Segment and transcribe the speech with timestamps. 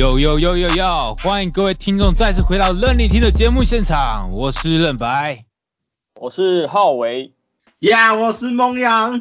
[0.00, 1.14] 哟哟哟哟哟！
[1.22, 5.44] 欢迎各位听众再次回到任你听的节目现场，我是任白，
[6.14, 7.34] 我是浩维，
[7.80, 9.20] 呀，我是梦阳，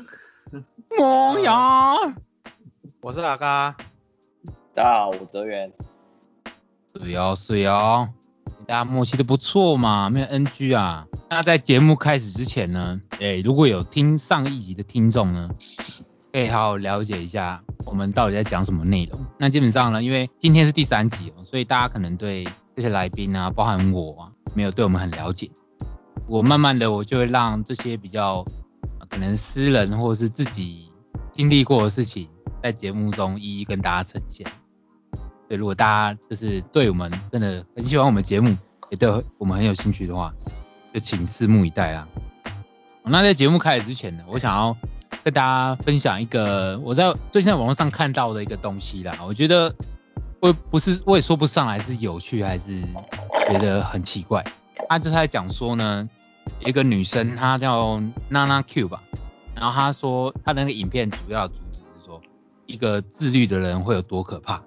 [0.98, 2.16] 梦阳，
[3.02, 3.76] 我是哪嘎，
[4.73, 5.73] 大家好，我泽源，
[6.93, 8.07] 对哦，对哦，
[8.66, 11.07] 大家默契的不错嘛，没有 NG 啊。
[11.30, 15.49] 那在节目开始之前呢，哎，如果有听上一集的听众呢，
[16.32, 19.20] 可以好好了解一下我们到底在讲什么内容。
[19.38, 25.50] 那基本上呢，因为今天是第三集哦，所以大家可能对这些来宾啊，包含我啊，没有对我们很了解。
[26.28, 28.46] 我慢慢的，我就会让这些比较
[29.10, 30.92] 可能私人或者是自己
[31.32, 32.30] 经历过的事情，
[32.62, 34.46] 在节目中一一跟大家呈现。
[35.48, 38.55] 对，如果大家就是对我们真的很喜欢我们节目，
[38.91, 40.32] 也对我们很有兴趣的话，
[40.94, 42.08] 就请拭目以待啦。
[43.04, 44.77] 那在节目开始之前呢，我想要
[45.30, 49.16] 跟大家分享一个我在最近在网络上看到的一个东西啦。
[49.24, 49.76] 我觉得
[50.40, 52.82] 我不是我也说不上来是有趣还是
[53.48, 54.44] 觉得很奇怪。
[54.90, 56.10] 他就在讲说呢，
[56.66, 59.04] 一个女生她叫娜娜 Q 吧，
[59.54, 62.20] 然后她说她的那个影片主要的主旨是说
[62.66, 64.64] 一个自律的人会有多可怕。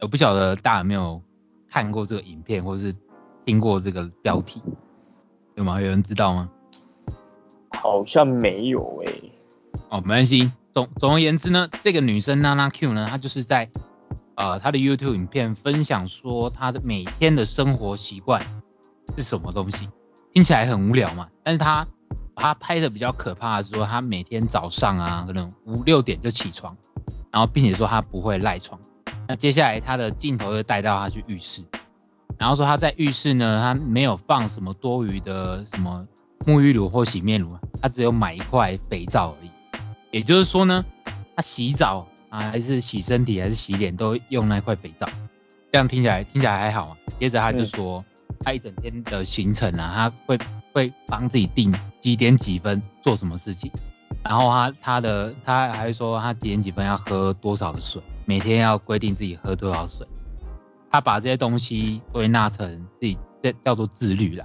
[0.00, 1.20] 我不晓得大家有没有
[1.68, 2.94] 看过这个影片或是
[3.44, 4.62] 听过这个标题。
[5.56, 5.80] 有吗？
[5.80, 6.48] 有人知道吗？
[7.72, 9.29] 好像没有诶。
[9.90, 10.50] 哦，没关系。
[10.72, 13.68] 总总而言之呢，这个女生娜娜 Q 呢，她就是在
[14.36, 18.40] 呃她的 YouTube 影片分享说她的每天的生活习惯
[19.16, 19.88] 是什么东西，
[20.32, 21.26] 听起来很无聊嘛。
[21.42, 21.88] 但是她
[22.36, 26.76] 她拍的比较可怕的是说，她每天早上啊，可能五六点就起床，
[27.32, 28.80] 然后并且说她不会赖床。
[29.26, 31.64] 那接下来她的镜头就带到她去浴室。
[32.38, 36.06] 然后说她在浴室呢，她没有放什么多余的什么
[36.46, 39.50] 沐浴乳或洗面乳，她只有买一块肥皂而已。
[40.10, 40.84] 也就是说呢，
[41.36, 45.08] 他洗澡啊，还是洗身体，还是洗脸，都用那块肥皂。
[45.72, 46.96] 这样听起来听起来还好嘛。
[47.18, 48.04] 接着他就说，
[48.40, 50.38] 他一整天的行程啊，他会
[50.72, 53.70] 会帮自己定几点几分做什么事情，
[54.24, 60.06] 然后他他的他还会说他几点几分要喝多少的水，每天要规定自己喝多少水。
[60.90, 64.44] 他把这些东西归纳成自己这叫做自律啦。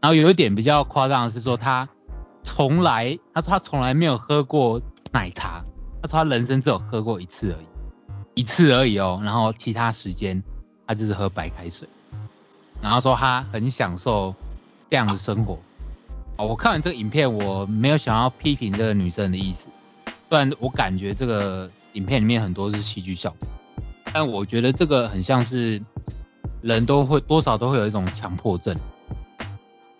[0.00, 1.88] 然后有一点比较夸张的是说，他
[2.44, 4.80] 从来他说他从来没有喝过
[5.12, 5.62] 奶茶，
[6.02, 7.66] 他说他人生只有喝过一次而已，
[8.40, 9.20] 一次而已哦。
[9.24, 10.42] 然后其他时间
[10.86, 11.88] 他就是喝白开水。
[12.82, 14.34] 然后说他很享受
[14.88, 15.58] 这样的生活。
[16.36, 19.68] 哦，我看完这个影片，我没有想要批评这个女生的意思，
[20.28, 23.48] 虽然我感觉这个影片里面很多是戏剧效果。
[24.12, 25.80] 但我觉得这个很像是
[26.62, 28.74] 人都会多少都会有一种强迫症，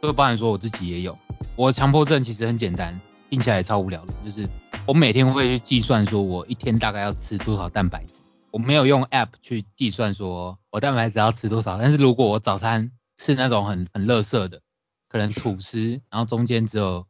[0.01, 1.17] 这个包含说我自己也有。
[1.55, 4.49] 我强迫症其实很简单，听起来超无聊的，就是
[4.91, 8.23] 我每天会去计算说我一天大概要吃多少蛋白质。
[8.51, 14.63] 我没有用 app 去计算说我蛋白质要吃多少，但是如果我早餐吃那种很很垃圾的，
[15.09, 17.07] 可能吐司，然后中间只有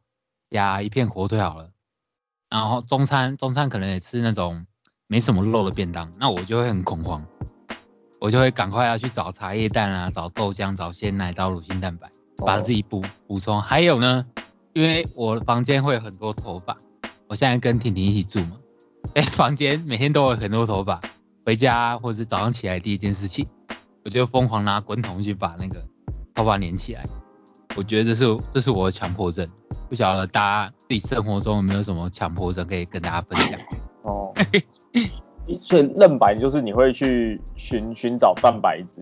[0.51, 1.71] 加一片火腿好了，
[2.51, 4.67] 然后中餐中餐可能也吃那种。
[5.07, 7.25] 没什么肉的便当，那我就会很恐慌，
[8.19, 13.59] 我就会赶快要去找茶叶蛋啊，找豆浆，找鲜奶，找乳清蛋白，把自己补补充。
[13.59, 14.25] 还有呢，
[14.71, 16.77] 因为我房间会有很多头发，
[17.31, 18.57] 我现在跟婷婷一起住嘛，
[19.15, 20.99] 哎，房间每天都有很多头发，
[21.45, 23.47] 回家或者是早上起来第一件事情，
[24.03, 25.81] 我就疯狂拿滚筒去把那个
[26.35, 27.07] 头发粘起来。
[27.77, 29.47] 我觉得这是这是我的强迫症，
[29.87, 33.57] 不晓得大家自己生活中有没有什么强迫症可以跟大家分享。
[34.03, 34.33] 哦，
[35.61, 39.01] 所以嫩白就是你会去寻寻找蛋白质，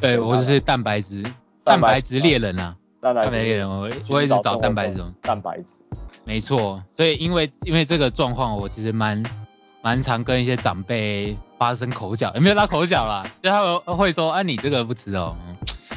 [0.00, 1.22] 对我就是蛋白质，
[1.62, 5.82] 蛋白质猎人啊，蛋白猎人，我我一直找蛋白质，蛋白质，
[6.24, 9.22] 没错，所以因为因为这个状况，我其实蛮
[9.82, 13.24] 蛮常跟一些长辈发生口角，有没有拉口角啦？
[13.42, 15.36] 就他们会说，啊你这个不吃哦，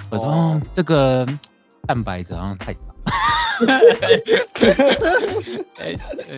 [0.10, 1.26] 我说这个
[1.88, 2.80] 蛋白质好像太少。
[3.56, 3.80] 哈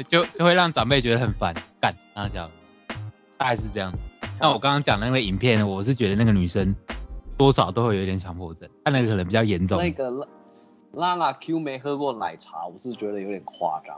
[0.09, 2.51] 就就会让长辈觉得很烦，干，他讲，
[3.37, 3.91] 大概是这样。
[4.39, 6.75] 那我刚刚讲那个影片，我是觉得那个女生
[7.37, 9.79] 多少都会有点强迫症，但那个可能比较严重。
[9.79, 10.11] 那个
[10.97, 13.95] 拉拉拉 Q 没喝过奶茶，我是觉得有点夸张。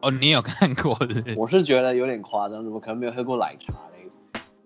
[0.00, 1.22] 哦，你有看过的？
[1.36, 4.10] 我是觉得有点夸张，怎么可能没有喝过奶茶嘞？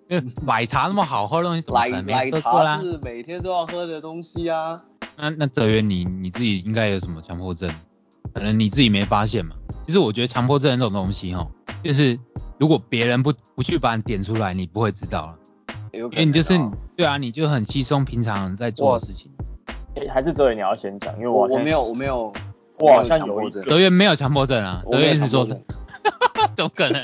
[0.09, 4.83] 因为奶茶那么好喝的东西，奶奶茶是每天都要喝的东西啊。
[5.19, 7.71] 那那泽源，你你自己应该有什么强迫症？
[8.33, 9.55] 可能你自己没发现嘛？
[9.87, 11.47] 其实我觉得强迫症这种东西哦，
[11.83, 12.19] 就是
[12.59, 15.39] 如果别人不不去把你点出来，你不会知道了。
[15.93, 16.59] 因为你就是
[16.97, 19.31] 对啊，你就很稀松平常在做的事情。
[20.11, 22.33] 还是泽源你要先讲，因为我我没有我没有，
[22.79, 23.63] 我好像有症。
[23.65, 25.45] 泽源没有强迫症啊，德源是说，
[26.55, 27.03] 怎么可能？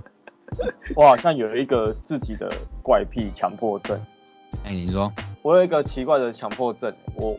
[0.94, 3.98] 我好像有一个自己的怪癖强迫症。
[4.64, 5.10] 哎，你说，
[5.40, 7.36] 我有一个奇怪的强迫症，我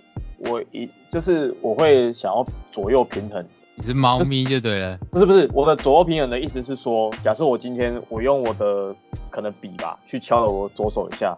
[0.50, 3.46] 我一就是我会想要左右平衡，
[3.76, 4.98] 你是猫咪就对了。
[5.12, 8.94] 不是不是，我的左右平衡的意思是说，假设我今天我用我的
[9.30, 11.38] 可能笔吧去敲了我左手一下，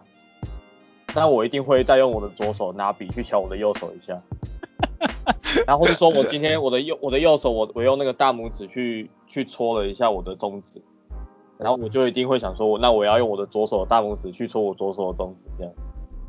[1.16, 4.20] 那我一定会再用我的左手拿笔去敲我的右手一下，
[5.66, 10.82] 然后或者说我今天我的右我的右手我我用那个大拇指去去戳了一下我的中指，
[11.58, 15.72] 然后我就一定会想说，那我要用我的左手的大拇指去戳我左手的中指，这样。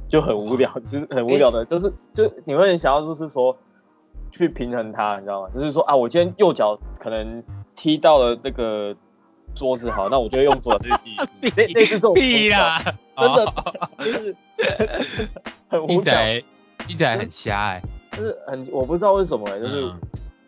[0.10, 3.58] 就很无聊， 就是很无聊的，就是就你会想要就是说
[4.32, 5.50] 去平衡它，你知道吗？
[5.54, 7.44] 就是说啊，我今天右脚可能
[7.76, 8.96] 踢到了这个
[9.58, 12.82] 桌子，好，那我就用左脚去踢，类类似这种屁啦，
[13.18, 14.36] 真的哦就是
[15.70, 16.44] 很无聊，听起来
[16.88, 17.82] 听起来很瞎哎。
[18.12, 20.00] 就是很我不知道为什么、欸，就是、嗯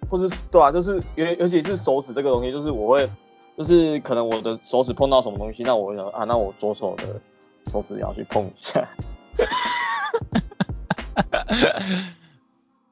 [0.10, 3.08] 或是对啊，就是尤尤其是手指这个东西，就是我会
[3.56, 7.22] 就是可能我的手指碰到什么东西，那我会想啊，那我左手的
[7.68, 8.90] 手指也要去碰一下。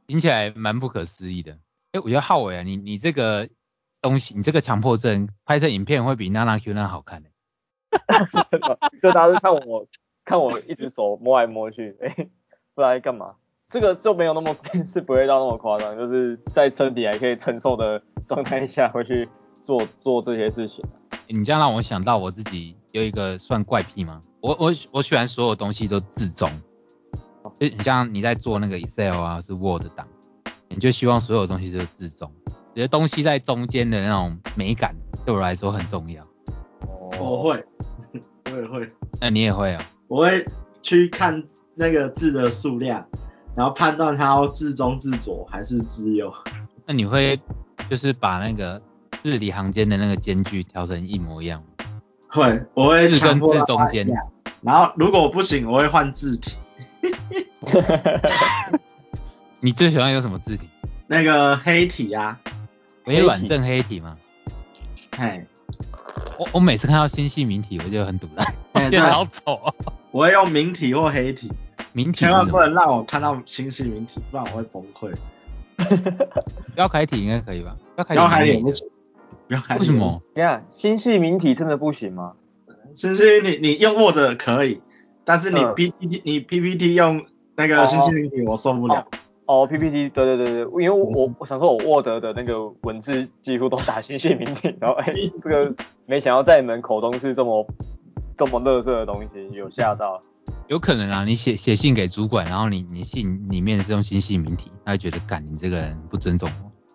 [0.05, 1.57] 听起来蛮不可思议的。
[1.93, 3.49] 哎、我觉得浩伟啊，你你这个
[4.01, 7.29] 东西，你这个强迫症拍成影片会比娜娜 Q 那好看的、
[9.01, 9.87] 就大家是看我
[10.23, 12.09] 看我一只手摸来摸去，哎、
[12.75, 13.35] 不知道在干嘛。
[13.67, 14.55] 这个就没有那么
[14.87, 19.27] 是不会到那么夸张，就是在身体还可以承受的状态下会去
[19.61, 20.85] 做做这些事情。
[21.27, 24.23] 你这样让我想到我自己有一个算怪癖吗？
[24.39, 26.49] 我我我喜欢所有东西都自中，
[27.59, 30.07] 就你像你在做那个 Excel 啊，是 Word 档，
[30.69, 32.31] 你就希望所有东西都是自中，
[32.77, 34.95] 觉得东西在中间的那种美感
[35.25, 36.23] 对我来说很重要。
[37.19, 37.65] 我会，
[38.51, 38.87] 我也会，
[39.19, 39.79] 那你也会哦？
[40.07, 40.45] 我会
[40.83, 41.43] 去看
[41.73, 43.03] 那个字的数量，
[43.55, 46.31] 然后判断它要字中字左还是字右。
[46.85, 47.41] 那你会
[47.89, 48.79] 就是把那个
[49.23, 51.67] 字里行间的那个间距调成一模一样吗？
[52.27, 54.23] 会，我会字跟强迫它字中间一样。
[54.61, 56.51] 然后如果不行，我会换字体。
[59.61, 60.69] 你最喜欢有什么字体？
[61.07, 62.37] 那个黑体啊，
[63.07, 64.17] 微软正黑体吗？
[65.17, 65.45] 嘿，
[66.37, 69.73] 我我每次看到星系明体，我就很堵烂， 我觉得好丑哦。
[70.11, 71.51] 我会用明体或黑体，
[71.93, 75.13] 明体千万不能让我看到星系明体，不然我会崩溃。
[76.75, 77.75] 标楷体应该可以吧？
[77.95, 78.87] 标楷体不行，
[79.47, 80.11] 不要海脸为什么？
[80.33, 82.33] 等一下，新细明体真的不行吗？
[82.93, 84.81] 星系明体你用 Word 可以，
[85.23, 87.25] 但是你嗯 PPT、你 PPT 用
[87.55, 88.95] 那个星系明体我受不了。
[89.01, 89.07] 哦
[89.67, 95.73] ，PPT，对对对对，因为我我我想说我 Word 的那个文字几乎都打新细明体，然后哎、这个
[96.05, 97.65] 没想到在你们口中是这么
[98.35, 100.21] 这么垃圾的东西，有吓到。
[100.67, 106.49] 有可能啊，你写写信给主管，然后你你信里面是用新细明体，他会觉得干你这个人不尊重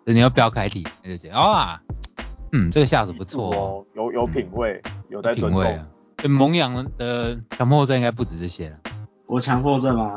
[0.05, 1.81] 我，你要标楷体，他就觉得啊，
[2.51, 4.79] 嗯，这个下手不错哦，哦，有有品味，
[5.09, 5.59] 有在尊重。
[5.59, 5.87] 品味啊。
[6.17, 8.77] 对蒙阳的强迫症应该不止这些了。
[9.25, 10.15] 我强迫症吗？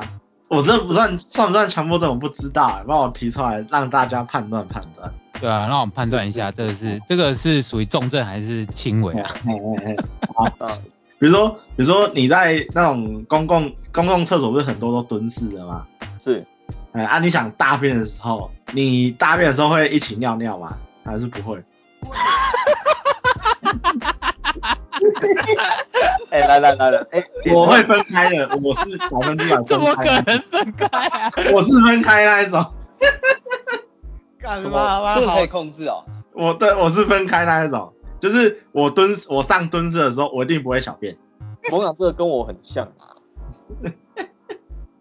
[0.49, 5.13] 我这不算算不算强迫症，我不知道，帮我提出来让大家判断判断。
[5.41, 9.29] 对啊，让我们判断一下，这个是这个是属于重症还是轻微啊？
[9.45, 9.97] 嘿嘿嘿
[10.35, 10.83] 好，嗯，
[11.19, 15.85] 比如说比如说你在那种公共公共厕所不是很多都蹲式的吗？
[16.23, 16.45] 是
[16.93, 20.79] 哎啊，你想大便的时候，你大便的时候会一起尿尿吗？
[21.05, 21.62] 还是不会？
[26.30, 31.33] 哎、来来来来，哎、我会分开的，我是百分之百怎么可分开的，能分开啊？
[31.52, 32.64] 我是分开那一种。
[34.38, 36.04] 干什么这可以控制哦。
[36.33, 41.16] 我对我是分开那一种，就是我蹲我上蹲式的时候，我一定不会小便。
[41.73, 43.16] 我想这个跟我很像啊，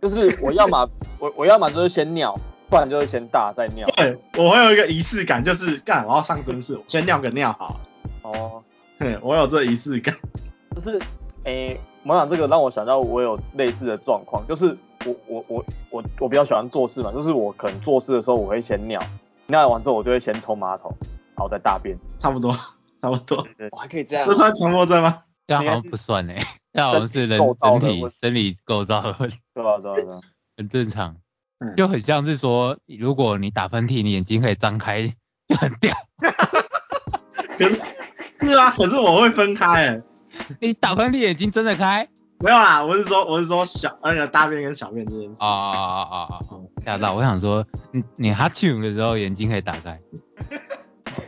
[0.01, 0.89] 就是我要么
[1.19, 2.33] 我我要么就是先尿，
[2.69, 3.87] 不然就是先大再尿。
[3.95, 7.79] 对，我会有一个仪式感，就是干我要上蹲式，我先尿个尿好。
[8.23, 8.63] 哦，
[8.99, 10.15] 嘿，我有这仪式感。
[10.75, 10.99] 就是
[11.45, 18.99] 诶，蒙长这个让我想到我有类似的状况，就是我我我我我比较喜欢做事嘛，就是我可能做事的时候我会先尿，
[19.47, 20.91] 尿完之后我就会先冲马桶，
[21.35, 21.97] 然后再大便。
[22.19, 22.51] 差不多，
[23.01, 23.47] 差不多。
[23.71, 24.33] 我还可以这样这。
[24.33, 25.23] 算强迫症吗？
[25.47, 26.35] 这样好像不算哎、
[26.73, 29.77] 这样好像是人身体构造人体生理构造的问题，对吧？
[29.77, 29.95] 对吧？
[29.95, 30.19] 对吧？
[30.57, 31.15] 很正常。
[31.59, 35.07] 嗯就很像是说，如果你打喷嚏，你眼睛可以张开，
[35.47, 35.95] 就很屌。
[37.57, 37.81] 可是
[38.41, 38.71] 是啊？
[38.71, 40.01] 可是我会分开诶、
[40.59, 42.07] 你打喷嚏眼睛睁得开？
[42.39, 45.37] 没有啦，我是说我是说小那个大便跟小便这件事。
[45.39, 46.39] 啊啊啊啊啊！
[46.83, 47.13] 吓到！
[47.13, 49.99] 我想说，你你哈啾的时候眼睛可以打开。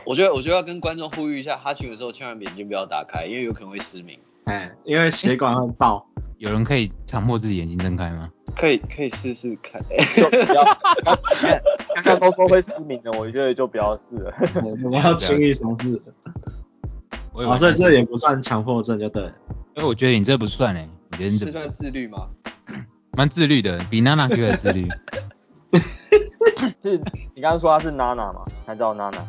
[0.04, 4.18] 我觉得我觉得要跟观众呼吁一下，哈欠的时候千万眼睛不要打开，因为有可能会失明。
[4.44, 6.06] 哎，因为血管会爆。
[6.36, 8.30] 有人可以强迫自己眼睛睁开吗？
[8.54, 9.82] 可以可以试试看。
[10.14, 10.62] 就不要，
[11.04, 11.18] 刚
[12.04, 14.32] 刚刚都说会失明的，我觉得就不要试了。
[14.62, 16.00] 我们要轻易尝试。
[17.44, 19.32] 哦，所以我以为他是这也不算强迫症就对了。
[19.76, 22.26] 因为我觉得你这不算哎，你觉得你这这算自律吗？
[23.16, 24.88] 蛮自律的，比娜娜 Q 还自律。
[26.82, 26.96] 是
[27.34, 28.40] 你刚刚说他是娜娜嘛？
[28.66, 29.24] 他叫娜娜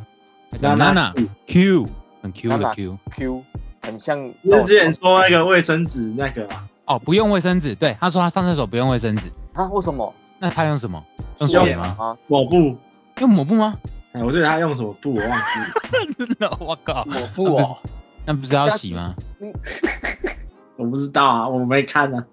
[0.60, 1.14] 娜娜娜
[1.48, 1.86] Q
[2.22, 2.98] 很 Q 的 Q。
[3.12, 3.44] Q，
[3.82, 9.66] 很像不那种是之前说那个卫生纸那个嘛，哦，不用卫生纸，对，他说他上厕所不用卫生纸，啊？
[9.70, 10.14] 为什么？
[10.40, 11.04] 那他用什么？
[11.40, 11.96] 用用水吗？
[12.00, 12.18] 啊？
[12.28, 12.76] 抹布，
[13.20, 13.76] 用抹布吗？
[14.14, 17.78] 哎，我记得他用什么布我忘记了， 真的，我靠，抹布哦，
[18.30, 19.16] 那不是要洗吗？
[20.78, 22.24] 我不知道啊，我没看呢、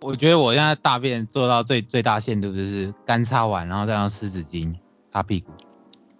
[0.00, 4.74] 我觉得我现在大便做到最最大限度就是干擦完，然后再用湿纸巾
[5.12, 5.52] 擦屁股，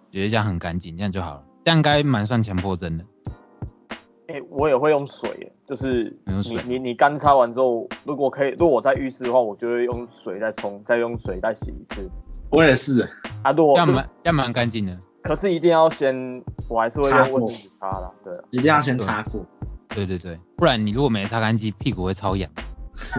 [0.09, 1.43] 觉得这样很干净，这样就好了。
[1.65, 3.03] 这样应该蛮算强迫症的。
[4.29, 12.09] 哎、我也会用水耶，就是你你你你干擦完之后，如果可以，如果我在浴室的话，我就会用水再冲，再用水再洗一次。
[12.49, 13.01] 我也是，
[13.41, 14.97] 啊，如果这样蛮这样蛮干净的。
[15.23, 18.43] 可是一定要先，我还是会用卫生纸擦啦，对啊。
[18.51, 19.45] 一定要先擦过。
[19.87, 22.49] 对对对，不然你如果没擦干净，屁股会超痒，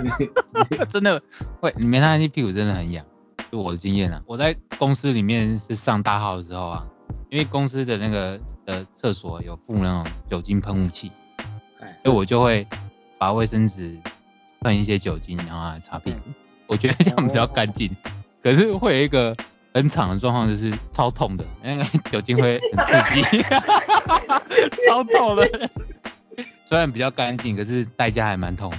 [0.91, 1.23] 真的
[1.61, 3.05] 会，你没擦干净屁股真的很痒，
[3.51, 4.21] 就我的经验啊。
[4.27, 6.87] 我在公司里面是上大号的时候啊，
[7.31, 11.11] 因为公司的那个的厕所有附那种酒精喷雾器，
[11.81, 12.67] 哎，所以我就会
[13.19, 13.97] 把卫生纸
[14.61, 16.19] 喷一些酒精，然后来擦屁股。
[16.67, 17.95] 我觉得这样比较干净，
[18.43, 19.37] 可是会有一个
[19.75, 23.23] 很惨的状况，就是超痛的，那个酒精会很刺激，
[24.89, 25.71] 超痛的。
[26.67, 28.79] 虽然比较干净，可是代价还蛮痛的。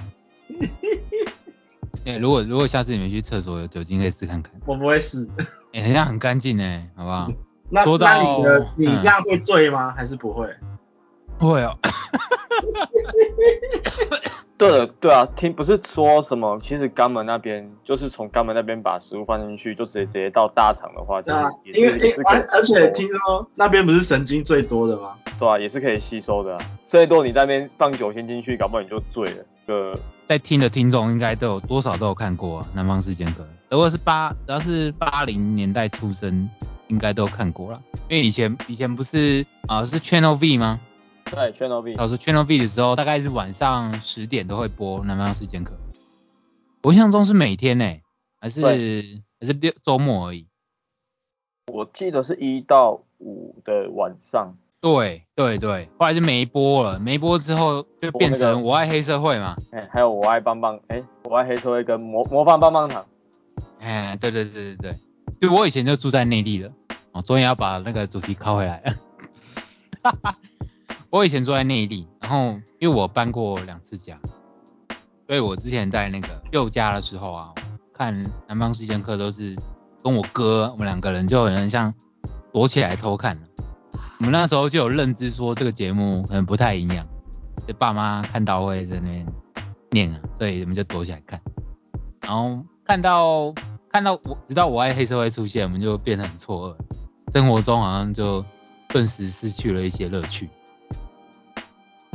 [2.05, 4.53] 哎、如果如果下次你们去厕所有酒精，可以试看看。
[4.65, 5.27] 我不会试。
[5.73, 7.29] 哎、人家很干净哎，好不好？
[7.69, 9.93] 那那你的你嗯这样会醉吗？
[9.97, 10.47] 还是不会？
[11.37, 11.77] 不会哦。
[14.57, 25.15] 对了，对啊，听不是说什么，其实肛门那边就是从肛门那边把食物放进去，就直接直接到大肠的话，就是对啊，因为因而而且听说那边不是神经最多的吗？
[25.37, 26.59] 对啊，也是可以吸收的、啊。
[26.87, 29.43] 最多你在那边放酒精进去，搞不好你就醉了。
[29.65, 29.93] 呃，
[30.29, 36.49] 在听的听众应该都有多少都有看过、啊《南方四剑客》，如果是八，只要是八零年代出生，
[36.87, 37.81] 应该都有看过了。
[38.07, 40.79] 因为以前以前不是啊、是 Channel V 吗？
[41.35, 45.73] 对，Channel V，老师 Channel V 的时候，大概是晚上十点都会播《南方四剑客》。
[46.81, 47.85] 我印象中是每天呢、
[48.39, 50.47] 还是对还是六周末而已。
[51.73, 54.55] 我记得是一到五的晚上。
[54.79, 59.57] 对对对，后来就没播了，没播之后就变成我爱黑社会嘛。
[59.71, 63.05] 哎、还有我爱棒棒，哎、我爱黑社会跟魔魔方棒棒糖。
[63.79, 64.95] 哎，对对对对对，
[65.41, 66.71] 就我以前就住在内地了，
[67.11, 68.95] 我，终于要把那个主题拷回来了。
[71.09, 74.17] 我以前住在内地，然后因为我搬过两次家，
[75.27, 77.53] 所以我之前在那个旧家的时候啊，
[77.93, 78.13] 看
[78.47, 79.55] 《南方四剑客》都是
[80.03, 81.93] 跟我哥，我们两个人就很像
[82.51, 83.39] 躲起来偷看。
[84.19, 87.05] 我们那时候就有认知说这个节目可能不太营养，
[87.67, 89.27] 这爸妈看到会在那边
[89.91, 91.39] 念啊，所以我们就躲起来看。
[92.21, 93.53] 然后看到
[93.89, 98.43] 看到我直到我爱黑社会出现，我们就变得很错愕，生活中好像就
[98.87, 100.49] 顿时失去了一些乐趣，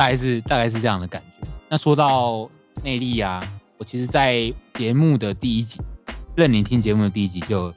[0.00, 1.46] 大概是大概是这样的感觉。
[1.68, 2.48] 那说到
[2.82, 3.38] 内力啊，
[3.76, 5.78] 我其实在节目的第一集，
[6.34, 7.70] 任你听节目的第一集就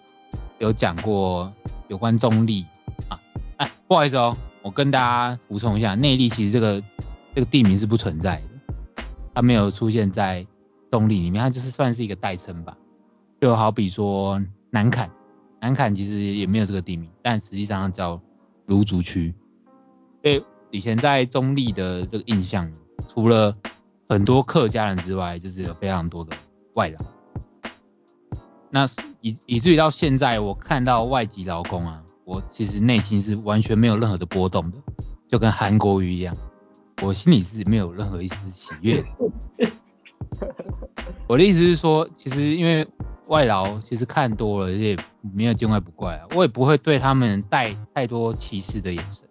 [0.58, 1.52] 有讲过
[1.90, 2.66] 有关中立
[3.10, 3.20] 啊，
[3.58, 6.82] 哎，不好意思哦，我跟大家补充一下，内力其实这个
[7.36, 9.04] 这个地名是不存在的，
[9.36, 10.48] 它没有出现在
[10.90, 12.78] 中立里面，它就是算是一个代称吧。
[13.42, 15.12] 就好比说南坎，
[15.60, 18.22] 南坎其实也没有这个地名，但实际上它叫
[18.68, 19.36] 芦竹区。
[20.22, 20.42] 对
[20.74, 22.68] 以前在中立的这个印象，
[23.08, 23.56] 除了
[24.10, 26.36] 很多客家人之外，就是有非常多的
[26.74, 26.98] 外劳。
[28.72, 28.88] 那
[29.22, 34.78] 以以至于到现在，我看到外籍劳工啊，我其实内心是完全没有任何的波动的，
[35.30, 36.36] 就跟韩国瑜一样，
[37.04, 39.06] 我心里是没有任何一丝喜悦。
[41.30, 42.88] 我的意思是说，其实因为
[43.28, 49.23] 外劳其实看多了，也没有见怪不怪啊，我也不会对他们带太多歧视的眼神。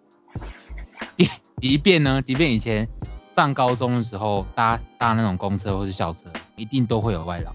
[1.57, 2.87] 即便呢，即便以前
[3.35, 6.21] 上高中的时候搭搭那种公车或是校车，
[6.55, 7.53] 一定都会有外劳，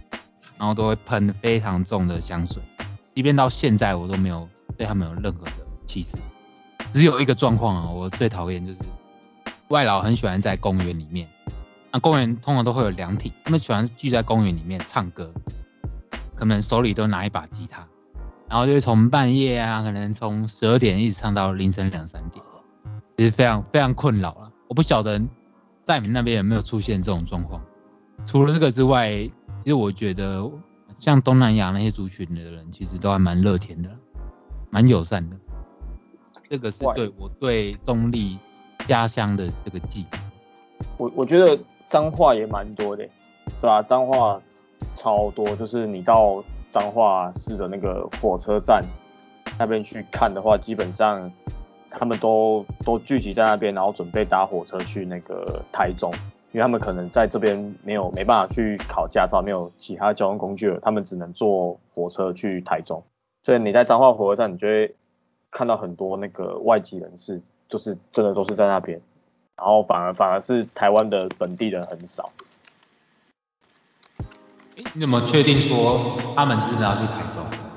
[0.56, 2.62] 然后都会喷非常重的香水。
[3.14, 5.52] 即便到现在，我都没有对他们有任何的
[5.86, 6.16] 歧视。
[6.90, 8.78] 只有一个状况啊，我最讨厌就是
[9.68, 11.28] 外劳很喜欢在公园里面，
[11.92, 15.30] 那公园通常都会有凉亭，他们喜欢聚在公园里面唱歌，
[16.34, 17.86] 可能手里都拿一把吉他，
[18.48, 22.42] 然后就会从半夜啊，可能从十二点一直唱到凌晨两三点，
[23.18, 24.52] 其实非常非常困扰了。
[24.68, 25.20] 我不晓得
[25.84, 27.60] 在你们那边有没有出现这种状况。
[28.25, 29.32] 除了这个之外，其
[29.66, 30.48] 实我觉得
[30.98, 33.90] 像东南亚那些族群的人，其实都还蛮乐天的，
[34.70, 35.34] 蛮友善的。
[36.48, 38.38] 这个是外对我对中立
[38.87, 40.06] 家乡的这个记忆。
[40.96, 41.58] 我我觉得
[41.88, 43.02] 脏话也蛮多的，
[43.60, 44.40] 对吧、脏话
[44.94, 48.80] 超多，就是你到彰化市的那个火车站
[49.58, 51.28] 那边去看的话，基本上
[51.90, 56.12] 他们都都聚集在那边，然后准备搭火车去那个台中，
[56.52, 63.02] 因为他们可能在这边没有没办法去考驾照，没有其他交通工具了，他们只能坐火车去台中。
[63.42, 64.95] 所以你在彰化火车站，你就会
[65.50, 69.00] 看到很多那个外籍人士，就是真的都是在那边。
[69.57, 72.30] 然后反而反而是台湾的本地人很少。
[74.76, 77.67] 诶你怎么确定说他们真的要去台中？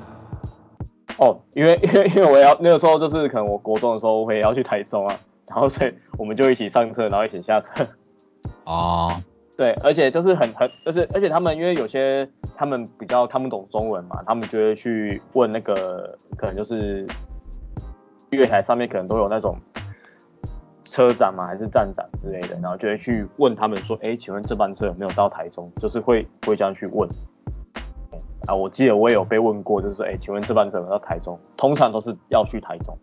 [1.18, 7.86] 哦，因为 因为因为我要那个时候就是可能我国中的时候我也要去台中啊，然后所以我们就一起上车，然后一起下车。
[8.64, 9.22] 哦，
[9.56, 17.06] 对，而且就是很很就是而且他们因为有些他们比较看不懂中文嘛，他们就会去问那个可能就是
[18.30, 19.56] 月台上面可能都有那种
[20.84, 25.70] 车长嘛还是站长之类的，然后就会去问他们说，哎，请问这班车有没有到台中？
[25.80, 27.08] 就是会会这样去问。
[28.46, 31.38] 啊，我记得我也有被问过，就是说，哎，请问这班车有没有到台中？
[31.56, 32.96] 通常都是要去台中。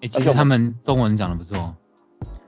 [0.00, 1.74] 诶，其实他们中文讲的不错，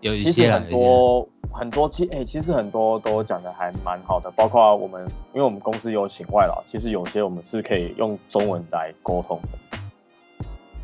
[0.00, 9.78] 有一些很多很多其哎、其实很多都讲的还蛮好的，包括我们，因为我们公司有请外劳，其实有些我们是可以用中文来沟通的。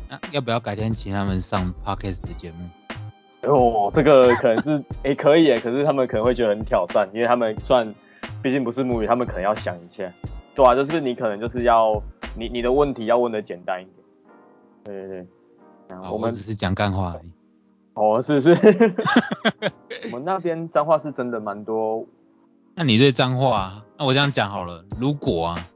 [0.09, 2.67] 那要不要改天请他们上 podcast 的节目？
[3.47, 7.93] 哦，这个可能是哎、可以耶，可是他们可能会觉得很挑战，因为他们算
[8.41, 10.11] 毕竟不是母语，他们可能要想一下，
[10.59, 12.01] 对啊，就是你可能就是要
[12.37, 13.95] 你你的问题要问的简单一点。
[14.83, 15.27] 对对
[15.87, 17.31] 对，我们只是讲干话而已。
[17.93, 18.51] 哦是是，
[20.05, 22.05] 我们那边脏话是真的蛮多
[22.75, 25.67] 那你对脏话，那我这样讲好了，如果啊，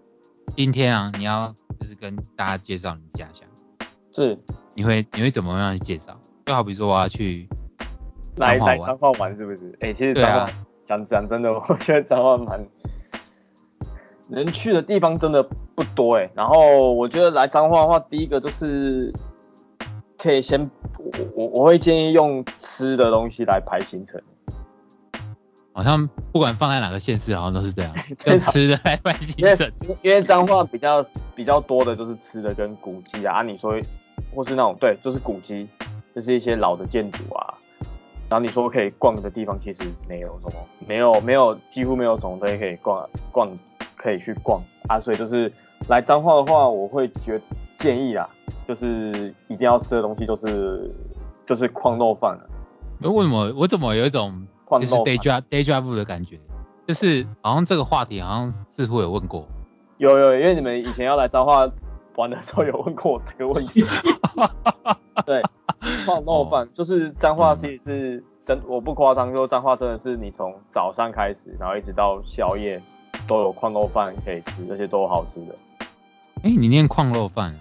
[0.56, 3.48] 今天啊，你要就是跟大家介绍你家乡，
[4.12, 4.38] 是
[4.74, 6.20] 你会你会怎么样去介绍？
[6.46, 7.48] 就好比说我要去
[8.36, 9.78] 来来彰化玩是不是？
[9.80, 10.54] 哎、其实对啊彰化
[10.86, 12.60] 讲讲真的，我觉得彰化蛮
[14.28, 15.44] 能去的地方真的
[15.76, 19.14] 不多哎、然后我觉得来彰化的话，第一个就是
[20.18, 24.22] 可以先我我我会建议用吃的东西来排行程。
[25.76, 27.92] 好像不管放在哪个县市，好像都是这样，
[28.40, 29.72] 吃的来排行程。
[30.04, 31.04] 因为彰化比较
[31.36, 33.74] 比较多的就是吃的跟古迹啊，啊你说
[34.36, 35.68] 或是那种对，就是古迹，
[36.16, 37.58] 就是一些老的建筑啊。
[38.30, 43.60] 然后你说可以逛的地方，其实没有什么，没有没有几乎没有什么东西可以逛逛，
[43.96, 45.00] 可以去逛啊。
[45.00, 45.52] 所以就是
[45.88, 47.40] 来彰化的话，我会觉
[47.78, 48.30] 建议啦，
[48.68, 50.90] 就是一定要吃的东西就是
[51.46, 52.44] 就是矿肉饭啊，
[53.02, 55.42] 为什么我怎么有一种就是 day 饭。
[55.42, 56.40] job day job 的感觉？
[56.88, 59.48] 就是好像这个话题好像似乎有问过。
[59.98, 61.70] 有有，因为你们以前要来彰化
[62.16, 63.86] 玩的时候有问过我这个问题。
[65.26, 65.42] 对，
[66.06, 72.82] 矿肉饭就是彰化其实是真，我不夸张说彰化真的是你从早上开始，然后一直到宵夜
[73.28, 75.56] 都有矿肉饭可以吃，这些都好吃的。
[76.44, 77.60] 哎、你念矿肉饭啊？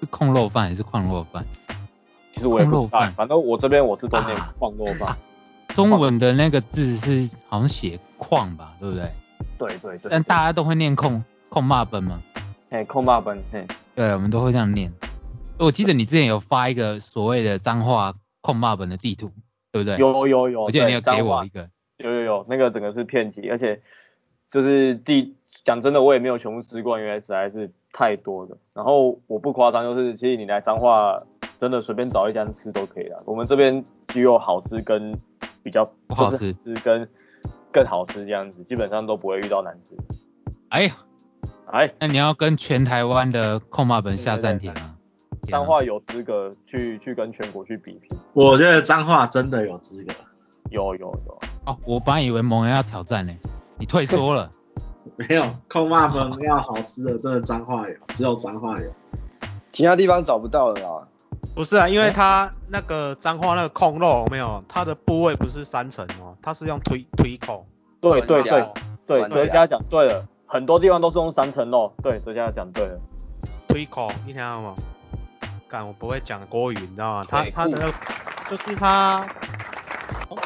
[0.00, 1.44] 是控肉饭还是矿肉饭？
[2.34, 2.66] 其实我也
[3.14, 5.16] 反正我这边我是都念啊矿肉饭。
[5.74, 9.04] 中文的那个字是好像写矿吧，对不对？
[9.58, 12.20] 对对对，但大家都会念控控骂本嘛，
[12.70, 14.92] 哎控骂本，嘿，对，我们都会这样念。
[15.58, 19.30] 我记得你之前有发一个所谓的脏话控骂本的地图，
[19.70, 19.96] 对不对？
[19.98, 21.68] 有有有，我记得你有给我一个。
[21.98, 23.80] 有有有，那个整个是骗集，而且
[24.52, 25.34] 就是第
[25.64, 28.58] 讲真的，我也没有全部吃过，因为实在是太多了。
[28.74, 31.22] 然后我不夸张，就是其实你来彰化，
[31.58, 33.22] 真的随便找一家吃都可以了。
[33.24, 35.18] 我们这边只有好吃跟
[35.62, 37.08] 比较不好就是吃吃跟
[37.72, 39.88] 更好吃这样子，基本上都不会遇到难吃。
[40.68, 40.96] 哎呀，
[41.66, 44.96] 哎，那你要跟全台湾的控骂本下暂停啊！
[45.48, 50.12] 彰化有资格去去跟全国去比拼，我觉得彰化真的有资格，
[50.70, 53.34] 有有有，哦，我本来以为蒙人要挑战呢，
[53.82, 54.48] 你退缩了。
[55.18, 58.88] 没有控骂粉要好吃的，真的彰化有，只有彰化有。
[59.72, 61.08] 其他地方找不到了啦。
[61.56, 67.66] 不是啊，因为它那个彰化那个控肉没有，它的部位不是三层哦，它是用推推口。
[68.00, 68.70] 对对对
[69.04, 73.00] 对，专家哲嘉讲对了，很多地方都是用三层肉，对，哲家讲对了。
[73.66, 74.76] 推口，你听到吗？
[75.66, 77.26] 干，我不会讲国语，你知道吗？
[77.28, 77.92] 它腿它的那个
[78.48, 79.26] 就是他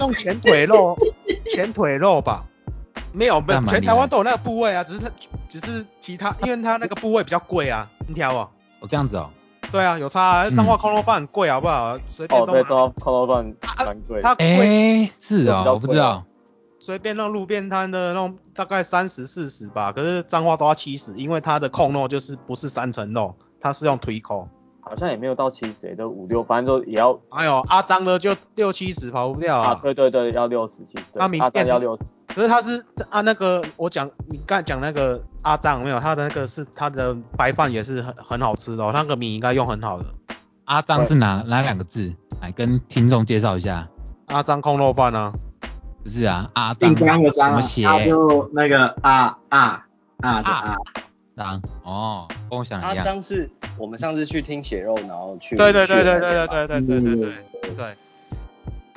[0.01, 0.97] 用前腿肉，
[1.55, 2.43] 前腿肉吧？
[3.17, 5.11] 没有，没有，全台湾都有那个部位啊，只是它
[5.49, 8.51] 只是其他，因为它那个部位比较贵啊，你挑啊。
[8.81, 9.31] 哦，这样子哦。
[9.73, 11.99] 对啊，有差啊，彰化控肉饭很贵好不好？
[12.07, 13.55] 随便哦，对，都买中华烤肉饭
[14.07, 14.21] 贵。
[14.21, 16.25] 它贵哎，是哦，这比较我不知道。
[16.79, 24.49] 随便那路边摊的那种大概三十四十吧，可是彰化都要七十，因为它的控肉就是不是三层肉，它是用推口。
[24.81, 29.81] 好像也没有到七十，都五六，反正都也要哎呦，阿张的就六七十跑不掉啊，啊。
[29.83, 32.05] 对对对，要六十七，阿张天是要六十，
[32.37, 35.99] 可是他是啊那个我讲你刚才讲那个阿张有没有？
[35.99, 40.05] 他的那个是他的白饭也是很很好吃的、哦，那个米应该用很好的。
[40.67, 42.13] 阿张是哪哪两个字？
[42.43, 43.89] 来跟听众介绍一下。
[44.27, 45.33] 阿张空肉饭啊，
[46.05, 47.85] 不是啊，阿张印章的章啊，怎么写？
[47.85, 49.87] 他就那个啊啊
[50.19, 50.77] 啊的啊，
[51.35, 53.03] 张哦，跟我想一样。
[53.03, 57.97] 张是我们上次去听血肉，然后去对对对去对对对对对对对对，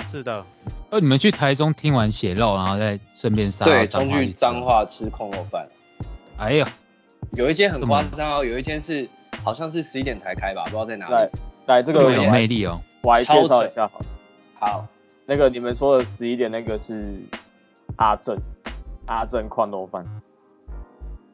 [0.05, 0.45] 是的。
[0.91, 4.61] 哦，你们去台中听完血肉，然后再顺便杀到对，彰冲去化去吃彰。
[4.61, 5.67] 化吃空肉饭，
[6.37, 6.67] 哎呀，
[7.33, 9.07] 有一间很夸张哦，有一间是
[9.43, 11.31] 好像是十一点才开吧，不知道在哪来里。
[11.67, 12.81] 来这个我这么有魅力哦。
[13.03, 14.05] 我来介绍一下好了，
[14.59, 14.87] 好，
[15.27, 17.21] 那个你们说的十一点那个是
[17.97, 18.35] 阿正，
[19.05, 20.03] 阿正矿肉饭，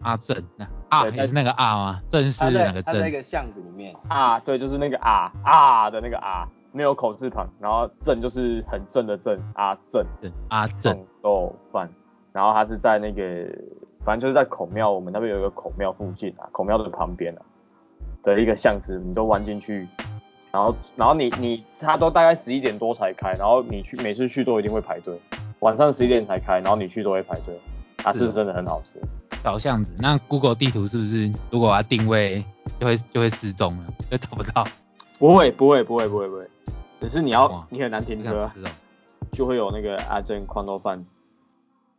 [0.01, 2.01] 阿正，那啊对也是那个阿吗？
[2.11, 2.83] 正是他哪个正？
[2.83, 10.05] 在他在一个巷子里面，啊，对，就是那个啊啊的那个啊，没有口字旁，然后正就是很正的正，阿正
[10.49, 11.89] 阿正豆饭，
[12.33, 13.49] 然后他是在那个，
[14.03, 17.41] 反正就是在孔庙，我们那边有一个孔庙附近啊，孔庙的旁边啊
[18.21, 19.87] 的一个巷子，你都弯进去，
[20.51, 25.17] 然后然后你你他都大概十一点多才开，然后你去每次去都一定会排队，
[25.59, 27.57] 晚上十一点才开，然后你去都会排队，
[27.97, 28.99] 它是哦是真的很好吃。
[29.41, 29.95] 小巷子。
[29.97, 32.43] 那 Google 地图是不是如果要定位
[32.79, 34.65] 就会就会失踪了，就找不到？
[35.17, 36.45] 不会不会不会不会不会，
[37.01, 38.49] 只是你要你很难停车。
[39.31, 41.05] 就会有那个阿正矿肉饭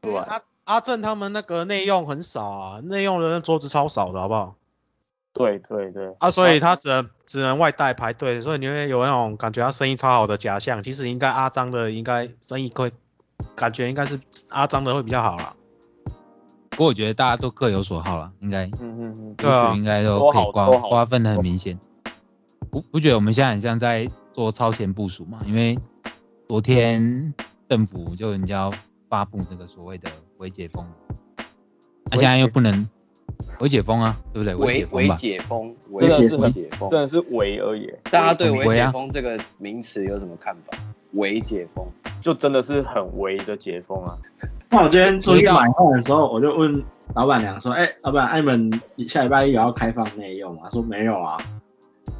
[0.03, 0.23] 出来。
[0.23, 4.55] 阿阿正他们那个内用很少啊，内用的那桌子超少的，好不好？
[5.35, 10.83] 对对对，啊，所以他只能只能外带排队，所以你会有那种感觉他生意超好的假象。
[10.83, 12.91] 其实应该阿张的应该生意会，
[13.55, 15.55] 感觉应该是阿张的会比较好啦。
[16.71, 21.79] 不过我觉得大家都各有所好了，应该嗯嗯嗯，对啊应该都都可以瓜瓜分的很明显。
[22.71, 25.41] 不不觉得我们现在很像在做超前部署嘛？
[25.47, 25.79] 因为
[26.47, 27.33] 昨天
[27.71, 28.73] 政府就人家要
[29.09, 30.87] 发布这个所谓的微解封，
[32.11, 32.87] 那、现在又不能
[33.61, 34.55] 微解封啊，对不对？
[34.55, 35.77] 微微解封吧。
[35.89, 36.91] 解封，真的是很解封。
[36.91, 40.77] 真的是微而已，大家对微解封这个名词有什么看法？
[41.13, 41.87] 微解封，
[42.21, 44.19] 就真的是很微的解封啊。
[44.69, 50.65] 那我今天出去买饭的时候，我就问老板娘说，哎、老板，哎你们下礼拜一也要开放内用吗？
[50.65, 51.39] 她说没有啊。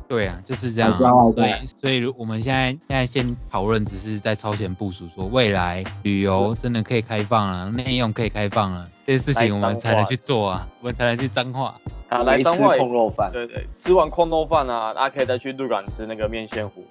[0.09, 1.25] 对啊，就是这样、我知道啊。
[1.25, 11.75] 我知道所以所以如我们现在现在先讨论，只是在超前部署，说未来旅游真的可以开放了，内用可以开放了，这些事情我们才能去做啊，我们才能去彰化。
[12.09, 13.33] 啊，来彰化空肉饭。
[13.33, 16.85] 对对，吃完空肉饭啊，大家可以再去鹿港吃那个面线糊，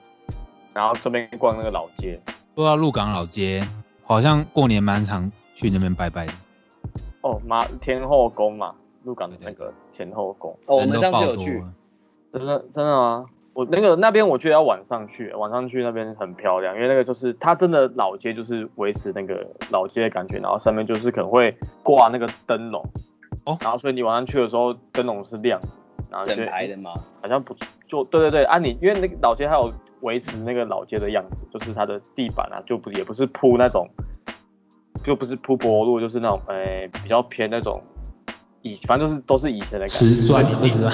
[0.73, 2.19] 然后顺便逛那个老街。
[2.53, 3.65] 说到鹿港老街，
[4.03, 6.33] 好像过年蛮常去那边拜拜的，
[7.21, 11.63] 哦，妈天后宫嘛，鹿港的那个天后宫，哦，我们上次有去，
[12.39, 13.25] 真的真的吗？
[13.53, 22.83] 我那个那边我觉得要晚上去，晚上去那边很漂亮，因为那个就是它真的老街就是维持那个老街的感觉，然后上面就是可能会挂那个灯笼，
[23.45, 25.57] 哦然后所以你晚上去的时候灯笼是亮，
[26.11, 26.91] 然后就整排的吗？
[27.21, 27.55] 好像不，
[27.87, 29.71] 就对对对，啊你因为那个老街还有
[30.01, 33.87] 维持那个老街的样子，就是它的地板啊，就不也不是铺那种，
[35.05, 37.81] 就不是铺柏路，就是那种诶、比较偏那种
[38.61, 40.91] 以反正就是都是以前的感觉，瓷砖地砖，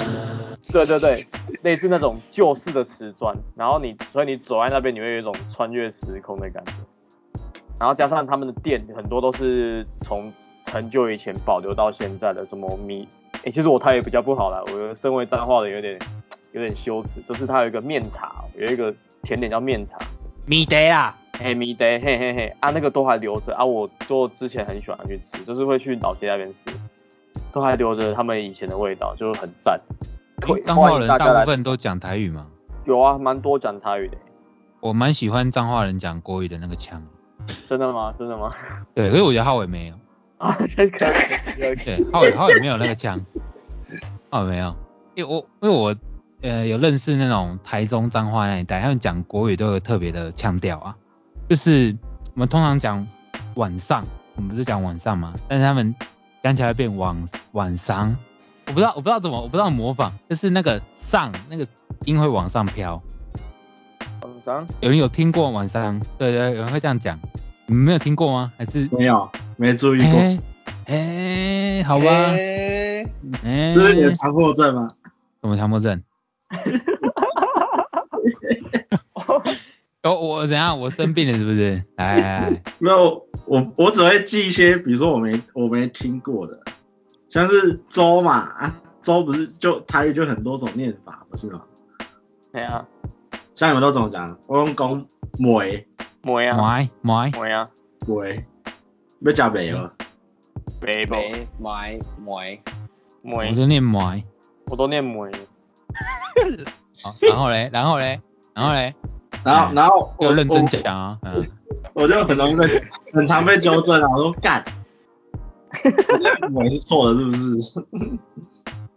[0.71, 1.25] 对对对，
[1.63, 6.71] 类似那种旧式的瓷砖，然后你所以你走在那边，你会有一种穿越时空的感觉，
[7.79, 10.31] 然后加上他们的店很多都是从
[10.71, 13.07] 很久以前保留到现在的，什么米，
[13.43, 15.99] 诶、其实我台语比较不好啦，我身为彰化的有点
[16.51, 18.93] 有点羞耻，就是它有一个面茶，有一个
[19.23, 19.97] 甜点叫面茶，
[20.45, 26.59] 米德啊，嘿米德嘿嘿嘿啊那个都还留着啊，我做之前很喜欢去吃，就是会去老街那边吃，
[27.51, 29.81] 都还留着他们以前的味道，就很赞。
[30.47, 32.47] 诶彰化人大部分都讲台语吗，
[32.85, 34.17] 有啊，蛮多讲台语的。
[34.79, 37.03] 我蛮喜欢彰化人讲国语的那个腔，
[37.69, 38.13] 真的吗？
[38.17, 38.53] 真的吗？
[38.95, 39.95] 对，可是我觉得浩伟没有，
[40.37, 41.05] 啊，这个
[41.57, 43.19] 有对，浩伟浩伟没有那个腔，
[44.29, 44.75] 浩 伟没有，
[45.15, 45.95] 因为我因为我
[46.41, 50.95] 呃有认识那种台中彰化那一带，他们讲国语都有特别的腔调啊，
[51.47, 51.95] 就是
[52.33, 53.07] 我们通常讲
[53.55, 54.03] 晚上，
[54.35, 55.93] 我们不是讲晚上嘛，但是他们
[56.41, 58.15] 讲起来会变晚晚上，
[58.71, 61.67] 我不知道我不知道怎么我不知道模仿，就是那个上那个
[62.05, 63.03] 音会往上飘，
[64.21, 65.99] 晚上有人有听过晚上？
[66.17, 67.19] 对对，有人会这样讲，
[67.65, 68.53] 你们没有听过吗？
[68.57, 70.07] 还是没有，没注意过。
[70.21, 70.39] 哎
[70.85, 73.03] 哎，好吧，诶
[73.43, 74.87] 哎，这是你的强迫症吗？
[75.41, 76.01] 什么强迫症？
[80.03, 80.79] 哦，我怎样？
[80.79, 81.83] 我生病了是不是？
[81.97, 86.57] 来来来，没有，我我只会记一些，比如说我没我没听过的，
[87.31, 91.61] 像是粥嘛，啊粥不是就台语就很多种念法，不是吗？
[92.51, 92.85] 对啊，
[93.53, 94.37] 像你们都怎么讲？
[94.47, 95.05] 我用讲
[95.39, 95.87] 梅。
[96.23, 97.69] 梅啊，买买梅啊，
[98.05, 98.45] 梅，
[99.21, 99.89] 要加梅吗？
[100.81, 102.59] 梅梅没买买，
[103.23, 104.21] 我梅，就念买。
[104.65, 105.31] 我都念梅。
[107.01, 108.21] 好， 然后嘞，然后嘞，
[108.53, 108.93] 然后嘞，
[109.43, 111.47] 然后然后我要认真我讲啊，嗯，
[111.93, 112.67] 我就很容易被
[113.13, 114.63] 很常被纠正啊，我说干，
[116.53, 117.79] 我是错的，是不是？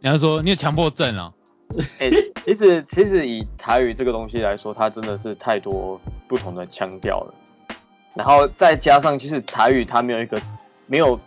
[0.00, 1.32] 你要说你有强迫症啊，
[1.98, 2.10] 哎、
[2.44, 7.34] 其实其实以台语这个东西来说，它真的是太多不同的腔调了。
[8.14, 10.40] 然后再加上，其实台语它没有一个
[10.86, 11.18] 没有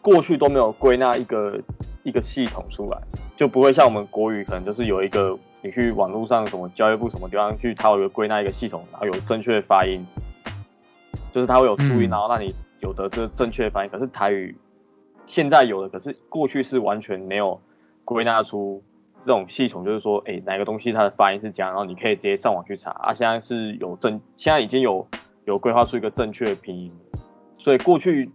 [0.00, 1.60] 过去都没有归纳一个
[2.02, 2.98] 一个系统出来，
[3.36, 10.06] 就不会像我们国语可能就是有一个你去网络上什么教育部什么地方去，它有一个归纳一个系统，然后有正确的发音，
[11.32, 13.90] 就是它会有注音，嗯然后让你有的这个正确的发音。
[13.92, 14.56] 可是台语
[15.26, 17.60] 现在有的，可是过去是完全没有
[18.04, 18.82] 归纳出
[19.24, 22.90] 这种系统，就是说，哎，哪个东西它的发音是这样，然后你可以直接上网去查。
[22.90, 25.06] 啊，现在是有正，现在已经有
[25.44, 26.92] 有规划出一个正确的拼音，
[27.56, 28.30] 所以过去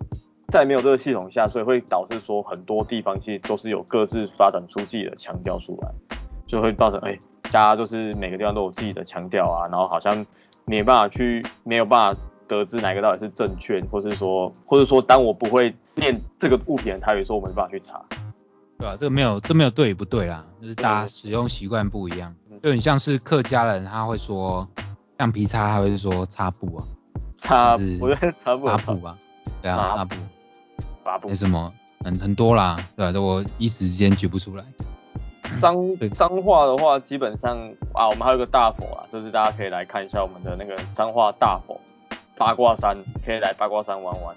[0.48, 5.90] 在没有这个系统下，所以会导致说很多地方其实都是有各自发展出自己的腔调出来，
[6.48, 10.26] 就会造成哎，大家就是每个地方都有自己的腔调啊，然后好像
[10.66, 18.04] 没办法去没有办法得知哪个到底是正券，或是说，或者说当我不会念这个物品的台语的时候，我没办法去查。
[18.78, 22.60] 对啊、这个没有这没有对与不对啦，就是大家使用习惯不一样，嗯。
[22.62, 24.68] 就很像是客家人他会说
[25.18, 26.84] 橡皮擦，他会说擦布啊，
[27.36, 28.68] 擦，就是我觉得擦布。
[28.68, 29.18] 擦布吧，
[29.62, 30.16] 对啊，擦擦布，
[31.04, 31.28] 擦布。
[31.28, 31.74] 没什么，
[32.06, 33.22] 很很多啦，对吧、啊？
[33.22, 34.64] 我一时之间举不出来。
[35.60, 36.08] 脏 对。
[36.08, 37.58] 脏话的话，基本上
[37.94, 41.78] 啊，我们还有个大佛啊，就是大家可以来看一下我们的那个脏话大佛
[42.40, 44.34] 八卦山，可以来八卦山玩玩。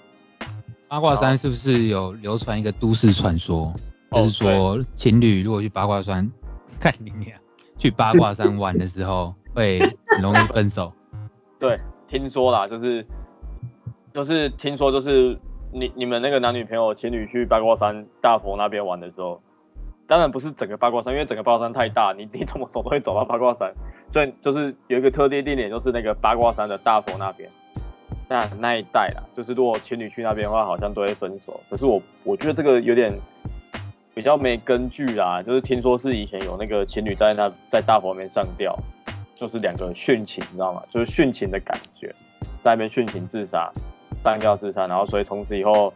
[0.88, 3.72] 八卦山是不是有流传一个都市传说，
[4.10, 6.28] 哦就是说情侣如果去八卦山，
[6.80, 7.36] 看你俩
[7.78, 10.92] 去八卦山玩的时候 会很容易分手。
[11.60, 13.06] 对，听说啦，就是
[14.12, 15.38] 就是听说就是
[15.72, 19.40] 你你们那个男女朋友情侣去八卦山大佛那边玩的时候，
[20.08, 23.72] 当然不是整个八卦山，因为整个八卦山太大，你你怎么走都会走到八卦山，
[24.10, 27.48] 所以就是有一个特定地点，就是那个八卦山的大佛那边。
[28.32, 31.60] 那那一带啦，就是如果情侣去那边的话，好像都会分手。
[31.68, 33.12] 可是我我觉得这个有点
[34.14, 38.76] 比较没根据啦，就是听说是以前有那个情侣在那在大佛那边上吊，
[39.34, 40.82] 就是两个殉情，你知道吗？
[40.90, 42.14] 就是殉情的感觉，
[42.62, 43.70] 在那边殉情自杀，
[44.24, 45.92] 上吊自杀，然后所以从此以后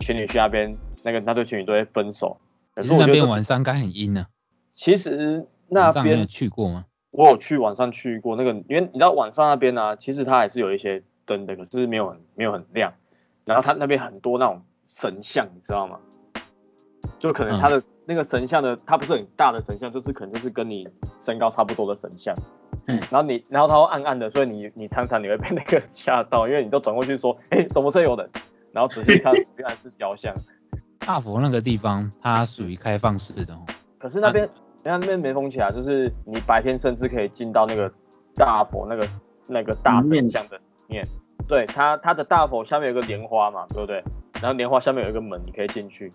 [0.00, 2.36] 情侣去那边，那个那对情侣都会分手。
[2.74, 4.26] 可可是那边晚上该很阴呢、
[4.72, 6.86] 其实那边去过吗？
[7.12, 12.92] 我有去晚上去过那个，因为你知道晚上那边呢、啊其实它还是有一些灯的，可是没有很没有很亮。
[13.44, 15.98] 然后它那边很多那种神像，你知道吗？
[17.18, 20.88] 就可能它的、那个神像的，它不是很大的神像，就是可能就是跟你
[21.20, 22.34] 身高差不多的神像。
[22.86, 28.28] 嗯然后你，然后它会暗暗的，所以你你常常你会被那个吓到，因为你都转过去说， 哎、怎么这有人？
[28.72, 30.34] 然后仔细看， 原来是雕像。
[30.98, 33.60] 大佛那个地方它属于开放式的哦。
[33.98, 34.44] 可是那边，
[34.82, 37.90] 人家那边没封起来，就是你白天甚至可以进到那个
[38.34, 39.08] 大佛那个
[39.46, 41.06] 那个大神像的里面。
[41.46, 44.02] 对，它它的大佛下面有个莲花嘛，对不对？
[44.40, 46.12] 然后莲花下面有一个门，你可以进去。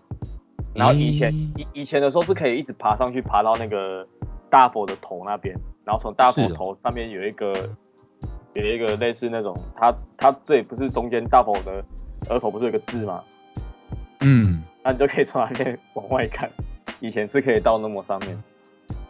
[0.74, 4.06] 然后以前、诶以以前的时候是可以一直爬上去，爬到那个
[4.48, 5.54] 大佛的头那边，
[5.84, 7.52] 然后从大佛头上面有一个
[8.54, 11.84] 有一个类似那种，它它这里不是中间大佛的
[12.28, 13.22] 额头不是有个字吗？
[14.20, 16.50] 嗯，那你就可以从那边 往外看。
[17.00, 18.42] 以前是可以到那么上面。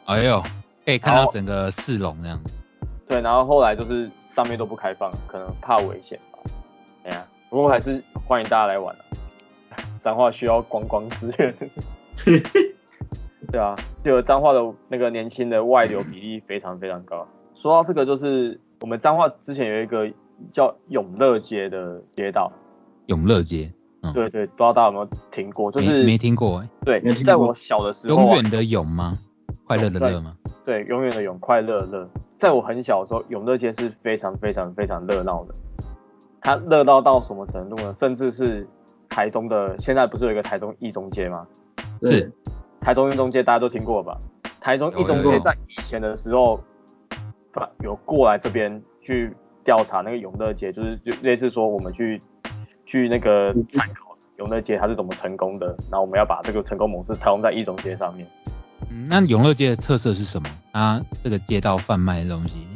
[0.05, 0.41] 哎呦，
[0.85, 2.55] 可以看到整个四龙那样子。
[3.09, 4.09] 对，然后后来就是
[4.43, 6.39] 上面都不开放，可能怕危险吧。
[7.05, 9.05] 哎呀，不过还是欢迎大家来玩啊。
[10.01, 11.55] 彰化需要观光资源。
[13.53, 17.29] 对啊，这个彰化的那个年轻的外流比例非常非常高。
[17.55, 20.11] 说到这个，就是我们彰化之前有一个
[20.53, 22.51] 叫永乐街的街道，
[23.07, 23.71] 永乐街，
[24.03, 25.71] 嗯，对对，不知道大家有没有听过？
[25.71, 29.19] 就是没听过哎、对在我小的时候、啊，永远的永吗？
[29.67, 30.35] 快乐的乐吗？
[30.71, 32.09] 对，永远的永，快乐的乐。
[32.39, 35.55] 在我很小的时候，永乐街是非常非常非常热闹的。
[36.41, 37.93] 它热闹到什么程度呢？
[37.99, 38.65] 甚至是
[39.09, 41.45] 台中的，现在不是有一个台中一中街吗？
[42.05, 42.31] 是，
[42.81, 44.17] 台中一中街大家都听过吧？
[44.61, 46.61] 台中一中街在以前的时候，
[47.83, 52.23] 有过来这边去调查那个永乐街，就是就类似说我们去
[52.87, 58.25] 去那个参考永乐街它是怎么成功的，然后我们要把这个成功模式套用在一中街上面。
[58.91, 60.49] 嗯，那永乐街的特色是什么？
[60.73, 62.67] 啊这个街道贩卖的东西，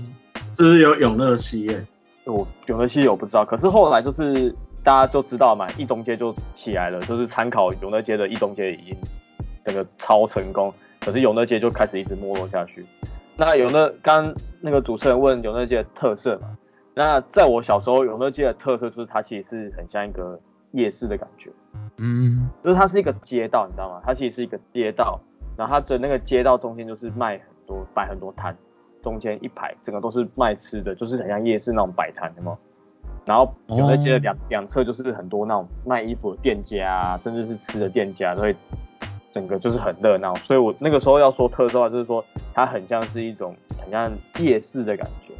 [0.56, 1.84] 是不是有永乐西耶？
[2.24, 8.96] 我永乐西我不知道，可是后来就是大家就知道嘛，一中街就起来了，就是参考永乐街的一中街已经
[9.64, 12.86] 整个超成功，可是永乐街就开始一直没落下去。
[13.36, 16.56] 那永乐刚那个主持人问永乐街的特色嘛？
[16.94, 20.38] 那在我小时候，永乐街的特色就是它其实是很像一个
[20.70, 21.50] 夜市的感觉，
[21.96, 24.00] 嗯，就是它是一个街道，你知道吗？
[24.04, 25.20] 它其实是一个街道，
[25.56, 28.56] 然后它的那个街道中间就是卖很多摆很多摊，
[29.02, 32.58] 中间一排整个都是卖吃的，就是很像夜市那种摆摊，有没有？
[33.26, 38.54] 然后有的街的两两侧就是很多那种卖衣服的店家啊，甚至是吃的店家，都会
[39.32, 40.34] 整个就是很热闹。
[40.36, 45.34] 所以我那个时候要说特色的话，就是说它很像是一种很像夜市的感觉，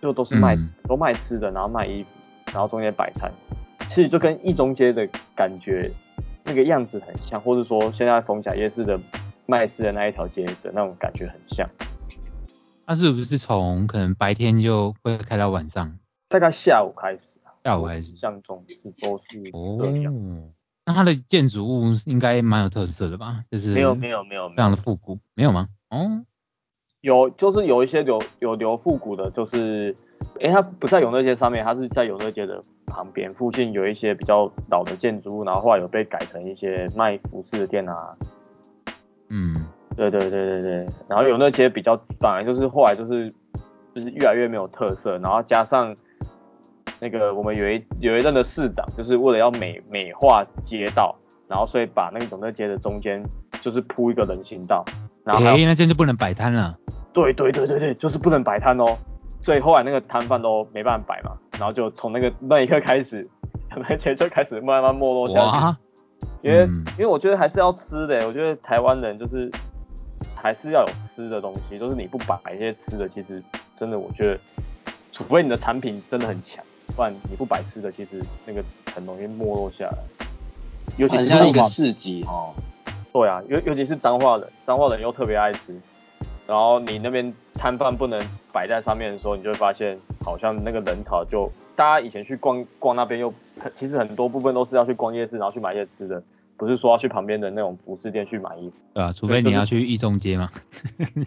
[0.00, 2.08] 就都是卖、嗯都卖吃的，然后卖衣服，
[2.52, 3.30] 然后中间摆摊，
[3.88, 5.90] 其实就跟一中街的感觉
[6.44, 8.98] 那个样子很像，或者说现在逢甲夜市的
[9.46, 11.66] 卖吃的那一条街的那种感觉很像。
[12.86, 15.98] 它是不是从可能白天就会开到晚上？
[16.28, 20.14] 大概下午开始啊，下午开始印象中是都是哦这样。，
[20.84, 23.44] 那它的建筑物应该蛮有特色的吧？
[23.50, 25.68] 就是没有没有没有非常的复古，没有吗？
[25.90, 26.24] 哦，
[27.00, 29.96] 有就是有一些留有留复古的，就是
[30.40, 38.16] 诶它不在永乐街上面，它是在永乐街的旁边附近有一些比较老的建筑物，然后后来有被改成一些卖服饰的店啊。
[39.28, 39.54] 嗯，
[39.96, 43.32] 对对对对对，然后有那街比较反而就是后来就是
[43.94, 45.94] 就是越来越没有特色，然后加上
[47.00, 51.14] 那个我们有一有一任的市长，就是为了要美美化街道，
[51.48, 53.22] 然后所以把那个永乐街的中间
[53.60, 54.84] 就是铺一个人行道，
[55.24, 56.76] 然后还有诶，那这样就不能摆摊了。
[57.12, 58.96] 对对对对对，就是不能摆摊哦。
[59.40, 63.28] 所以后来那个摊贩都没办法摆嘛，然后就从那个那一刻开始，
[63.88, 65.85] 那街就开始慢慢没落下去。
[66.22, 69.50] 哇，因为、嗯因为我觉得还是要吃的，我觉得台湾人就是
[70.34, 73.42] 还是要有吃的东西，就是你不摆一些吃的，其实
[73.76, 74.40] 真的我觉得，
[75.12, 79.98] 除非你的产品真的很强，不然你不摆吃的，其实那个很容易没落下来。
[80.96, 82.54] 尤其很像一个市集哦。
[83.12, 85.74] 对啊，尤尤其是彰化人，彰化人又特别爱吃，
[86.46, 88.20] 然后你那边摊贩不能
[88.52, 93.32] 摆在上面的时候，你就会发现好像那个人潮就，大家以前去逛逛那边又，
[93.74, 96.22] 其实很多部分都是要去逛夜市，然后去买一些吃的，
[96.56, 100.48] 不是说要去旁边的那种服饰店去买衣服，对啊，除非你要去一中街嘛。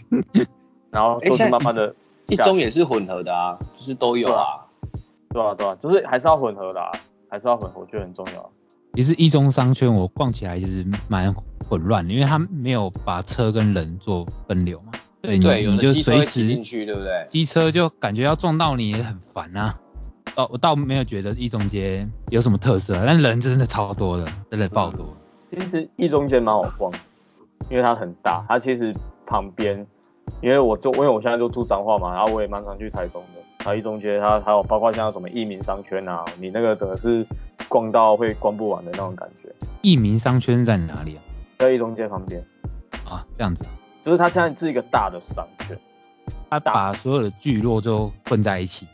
[0.92, 1.96] 然后都是慢慢的，
[2.28, 4.66] 一中也是混合的啊，就是都有啊。
[5.30, 6.92] 对啊对啊，就是还是要混合的啊，
[7.30, 8.42] 还是要混合，我觉得很重要。
[8.42, 8.50] 啊
[8.96, 11.32] 其实一中商圈我逛起来其实蛮
[11.70, 14.92] 混乱的，因为它没有把车跟人做分流嘛。
[15.22, 17.28] 对，你对，有你就的机车随时进去，对不对？
[17.30, 19.78] 机车就感觉要撞到你也很烦啊。
[20.40, 25.06] 倒我倒没有觉得一中街有什么特色，但人真的超多的，真的爆多。
[25.52, 26.90] 其实一中街蛮好逛，
[27.70, 29.86] 因为它很大，它其实旁边，
[30.42, 33.42] 因为我就因为我现在就住彰化嘛，然后我也蛮常去台中的。
[33.66, 37.28] 然后一中街它还有包括像什么益民商圈啊，你那个整个是
[37.68, 41.22] 逛到会逛不完的那种感觉，益民商圈在哪里啊？
[41.58, 42.42] 在一中街旁边，
[43.04, 43.76] 啊，这样子啊，
[44.06, 45.78] 就是它现在是一个大的商圈，
[46.50, 48.88] 它把所有的聚落都混在一起。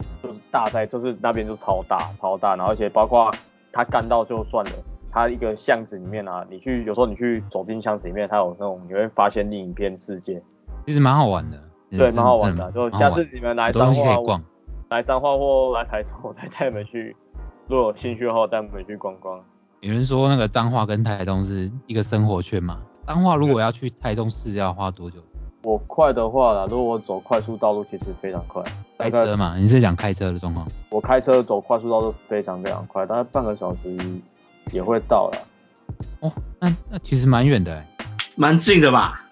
[0.55, 3.29] 就是大在就是那边就超大超大，然后而且包括
[3.73, 4.71] 它干到就算了。
[5.11, 10.41] 它一个巷子里面啊，你去有时候你去走进巷子里面，它有那种你会发现另一片世界，
[10.85, 11.57] 其实蛮好玩的。
[11.89, 12.69] 对，蛮好玩的。
[12.73, 14.43] 就下次你们来彰化逛。
[14.89, 17.15] 来彰化或来台中，我再带你们去。
[17.67, 19.41] 如果有兴趣的话，我带你们去逛逛。
[19.79, 22.79] 有人说那个彰化跟台东是一个生活圈嘛？
[23.07, 25.19] 彰化如果要去台中市要花多久？
[25.65, 28.61] 我快的话啦，如果我走快速道路，其实非常快。
[28.99, 29.57] 开车嘛？
[29.57, 30.67] 你是讲开车的状况？
[30.91, 33.97] 我开车走快速道路非常非常快，大概半个小时
[34.71, 35.47] 也会到了。
[36.19, 37.83] 哦，那那其实蛮远的欸，
[38.35, 39.27] 蛮近的吧？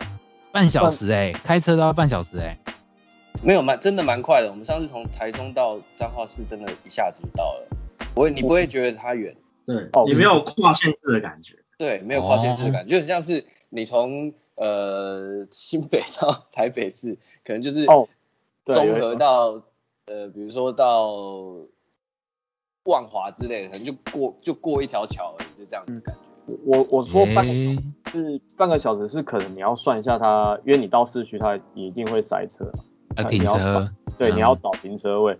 [0.51, 2.57] 半小时哎、开车都要半小时哎、
[3.43, 4.49] 没有蛮真的蛮快的。
[4.49, 7.67] 我们上次从台中到彰化市，真的一下子就到了。
[8.15, 9.35] 不会，你不会觉得它远，
[9.67, 11.59] 对哦，你没有跨县市的感觉。
[11.77, 18.07] 对，没有跨县市的感觉，就很像是你从呃新北到 台北市，可能就是哦
[18.63, 19.61] 对综有合到
[20.05, 21.13] 呃，比如说到
[22.85, 26.21] 万华之类的，可能就过就过一条桥而已，就这样子的感觉。
[26.65, 32.69] 我我说半是半个小时是可能你要算一下它，因为你到市区它一定会塞车
[33.29, 35.37] 停车，对，嗯你要找停车位。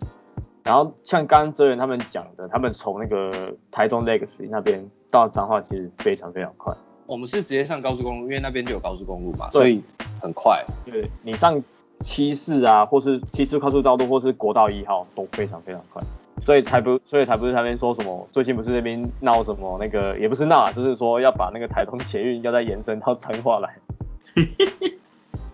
[0.64, 6.74] 然后像刚刚哲源他们讲的，他们从那个台中 Legacy 那边到彰化其实非常非常快。
[7.06, 9.82] 我们是直接上高速公路，因为那边就有高速公路嘛，所以
[10.22, 10.64] 很快。
[10.86, 11.62] 对你上
[12.04, 16.02] 七四啊，或是七四快速道路，或是国道一号都非常非常快，
[16.46, 23.76] 所以才不，所以才不是那边说什么，最近不是那边闹什么那个，也不是闹啊，就是说要把那个台东捷运要再延伸到彰化来。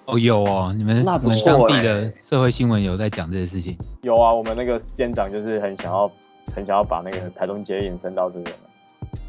[0.05, 3.77] 哦有哦，你们当地的社会新闻有在讲这些事情。
[4.01, 6.11] 有啊，我们那个县长就是很想要，
[6.55, 8.55] 很想要把那个台东捷运延伸到这边。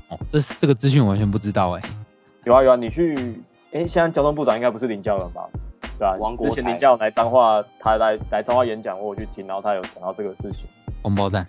[0.08, 1.82] 哦，这是这个资讯我完全不知道哎、
[2.44, 3.14] 有啊有啊，你去，
[3.72, 5.46] 哎，现在交通部长应该不是林佳文吧？
[5.98, 10.64] 对啊、王国台之前林家勇来彰化，他来来彰化演讲，我有去听，然后他有讲到这个事情。
[11.02, 11.46] 红包站。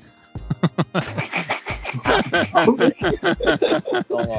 [4.07, 4.35] 懂吗？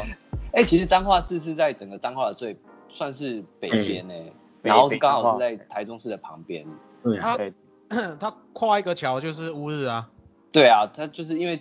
[0.52, 2.56] 哎、其实彰化市是在整个彰化的最
[2.88, 4.14] 算是北边呢、
[4.60, 6.64] 北然后北刚好是在台中市的旁边。
[7.02, 7.52] 对啊，他对
[8.20, 10.10] 他跨一个桥就是乌日啊，
[10.50, 11.60] 对啊，他就是因为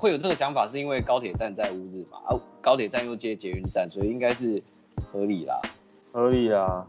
[0.00, 4.62] 会有这个想法，是因为高铁站在乌日嘛，啊，高铁站又接捷运站，所以应该是
[5.12, 5.60] 合理啦。
[6.12, 6.86] 合理啦。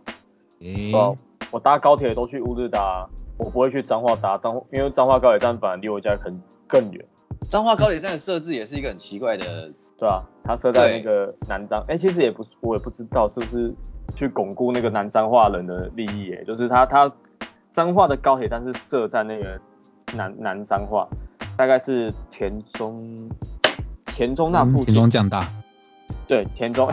[0.62, 1.12] 诶、对啊
[1.52, 3.06] 我搭高铁都去乌日搭，
[3.38, 7.04] 我不会去彰化搭彰，因为彰化高铁站反而离我家很更远，
[7.50, 13.74] 彰化高铁站的设置也是一个很奇怪的， 对啊，它设在那个南彰，哎、其实也不，我也不知道是不是
[14.16, 17.12] 去巩固那个南彰化人的利益，哎，就是它它
[17.70, 19.60] 彰化的高铁站是设在那个
[20.16, 21.08] 南南彰化，
[21.62, 23.30] 大概是田中
[24.08, 25.48] 田中那附近田，中降大，
[26.28, 26.92] 对田中，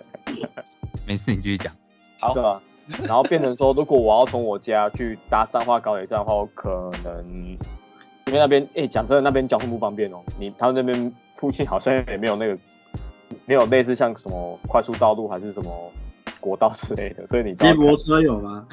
[1.08, 1.72] 没事你继续讲。
[2.18, 2.60] 好对，吧？
[3.04, 7.26] 然后变成说，如果我要从我家去搭彰化高铁站的话，我可能
[8.26, 10.18] 因为那边，哎、讲真的，那边交通不方便哦。
[10.38, 12.58] 你他们那边附近好像也没有那个，
[13.46, 15.90] 没有类似像什么快速道路还是什么
[16.38, 18.66] 国道之类的，所以你接驳车有吗？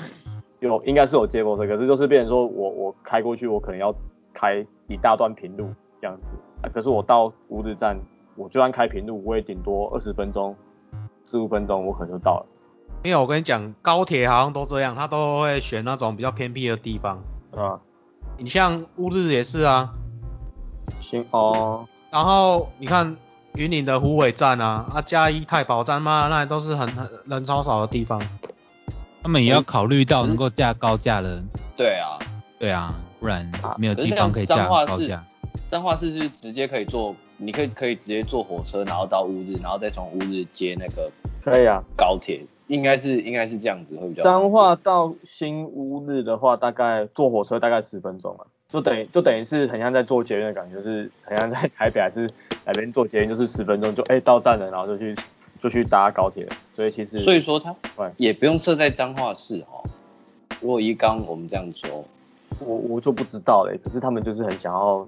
[0.60, 3.96] 有应该是有接驳车，可是就是变成说我我开过去，我可能要
[4.34, 6.24] 开一大段平路这样子。
[6.62, 8.00] 啊、可是我到乌日站，
[8.36, 10.56] 我就算开平路，我也顶多二十分钟、
[11.30, 12.46] 十五分钟，我可能就到了。
[13.04, 17.22] 因为我跟你讲，高铁好像都这样，它都会选那种比较偏僻的地方。
[17.56, 17.80] 啊，
[18.38, 19.94] 你像乌日也是啊，
[21.00, 23.16] 行哦，然后你看
[23.54, 28.22] 云林的虎尾站啊，啊嘉义太保站嘛，那都是很很人超少的地方。
[29.22, 31.44] 他们也要考虑到能够架高架的，
[31.76, 32.18] 对啊，
[32.58, 35.26] 对啊，不然啊没有地可是像方可以架彰化市高架。，
[35.68, 41.12] 彰化市是直接可以坐，你可以可以直接坐火车，然后到乌日，然后再从乌日接那个
[41.44, 41.84] 可以啊。
[41.96, 44.24] 高铁，应该是应该是这样子会比较。
[44.24, 52.30] 彰化到新乌日的话，大概坐火车大概十分钟啊，就等于就等于是很像在坐捷运的感觉，就是很像在台北还是
[52.66, 55.16] 哪边坐捷运，就是十分钟就哎、到站了，然后就去
[55.62, 56.56] 就去搭高铁了。
[56.76, 57.76] 所以其实所以说它
[58.18, 59.84] 也不用设在彰化市哦。
[60.62, 62.06] 如果一刚我们这样说，
[62.60, 65.08] 我我就不知道嘞，可是他们就是很想要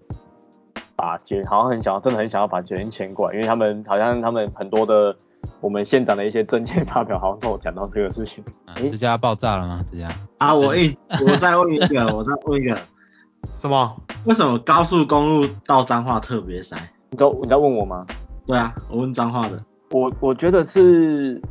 [0.95, 5.15] 把捷，好像很想要，真的很想要把捷运迁过来，因为他们好像他们很多的
[5.61, 8.43] 我们县长的一些政见发表，好像跟我讲到这个事情。
[8.65, 9.83] 啊诶这家爆炸了吗？
[9.91, 12.77] 这家啊，我一我再问一个，我再问一个，
[13.49, 13.95] 什么？
[14.25, 16.75] 为什么高速公路到彰化特别塞？
[17.11, 18.05] 你知道你在问我吗？
[18.45, 19.63] 对啊，我问彰化的。
[19.91, 21.41] 我我觉得是，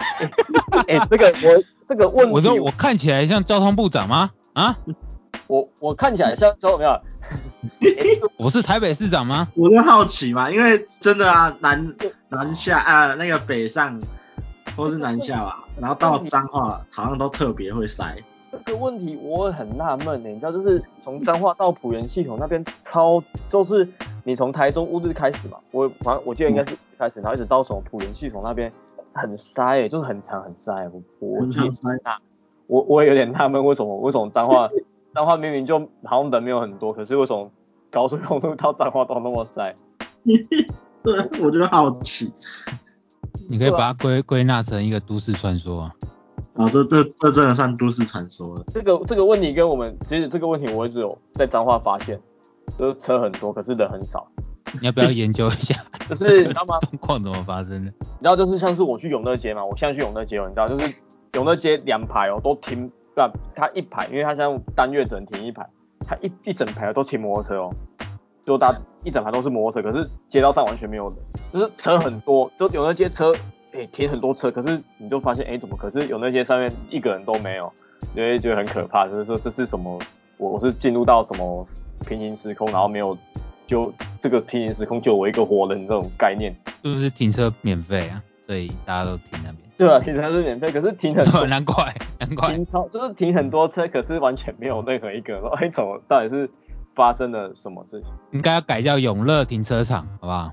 [0.88, 4.30] 哎、这个我这个问题，我说我看起来像交通部长吗？
[4.52, 4.76] 啊，
[5.50, 7.00] 我我看起来像周没有？
[8.38, 9.48] 我是台北市长吗？
[9.56, 11.92] 我就好奇嘛，因为真的啊，南
[12.28, 14.00] 南下啊，那个北上
[14.76, 18.16] 或是南下吧，然后到彰化好像都特别会塞。
[18.64, 23.88] 这个问题我很纳闷呢，你知道，就是从彰化到浦园系统那边超，就是
[24.22, 28.72] 你从台中乌日开始嘛，我反正我记得应该是开始，然后一直到从浦园系统那边
[29.12, 31.46] 很塞诶，就是很长很塞，我我
[32.68, 34.68] 我我也有点纳闷，为什么为什么彰化
[35.14, 37.50] 彰化明明就好像人没有很多，可是为什么
[37.90, 39.74] 高速公路到彰化都那么塞？
[41.02, 42.32] 对，我就好奇。
[43.48, 45.94] 你可以把它归归纳成一个都市传说啊。
[46.54, 48.64] 啊，这这这真的算都市传说了。
[48.72, 52.20] 这个这个问题跟我们其实这个问题我一直有在彰化发现，
[52.78, 54.26] 就是车很多，可是人很少。
[54.80, 55.74] 你要不要研究一下
[56.08, 56.78] 就是 你知道吗？
[56.80, 57.90] 状况怎么发生的？
[58.00, 61.02] 你知道就是像是我去永乐街嘛，我现在去永乐街哦，你知道就是
[61.32, 62.90] 永乐街两排哦都停，
[63.28, 65.66] 不、啊，它一排，因为它现在单月只能停一排，
[66.06, 67.74] 它一一整排都停摩托车哦，
[68.44, 71.16] 就大一整排都是摩托车，可是街道上完全没有人，
[71.52, 73.32] 就是车很多，就有那些车，
[73.72, 77.72] 哎、停很多车，可是你就发现哎、怎么，可是有那些上面一个人都没有，
[78.14, 79.98] 你会觉得很可怕，就是说这是什么，
[80.36, 81.66] 我我是进入到什么
[82.06, 83.16] 平行时空，然后没有
[83.66, 86.54] 就这个平行时空就我一个活人这种概念。
[86.82, 88.22] 是不是停车免费啊？
[88.46, 89.69] 所以大家都停那边。
[89.86, 92.64] 对啊，停车是免费，可是停很多， 难怪，难怪停。
[92.64, 96.50] 超就是停很多车，可是完全没有任何一个人说， 哎，怎么到底是
[96.94, 98.10] 发生了什么事情？
[98.32, 100.50] 应该要改叫永乐停车场，好不好？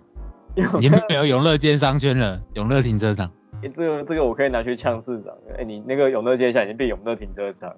[0.80, 3.30] 已经没有永乐街商圈了，永乐停车场。
[3.64, 5.34] 欸这个这个我可以拿去呛市长。
[5.58, 7.78] 哎、你那个永乐街现在已经变永乐停车场了。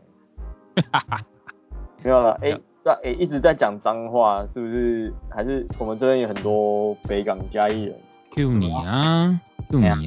[2.04, 5.12] 没有了，哎、那哎、一直在讲脏话，是不是？
[5.30, 7.96] 还是我们这边有很多北港嘉义人
[8.36, 9.40] ？Q 你啊
[9.72, 9.98] 哎呀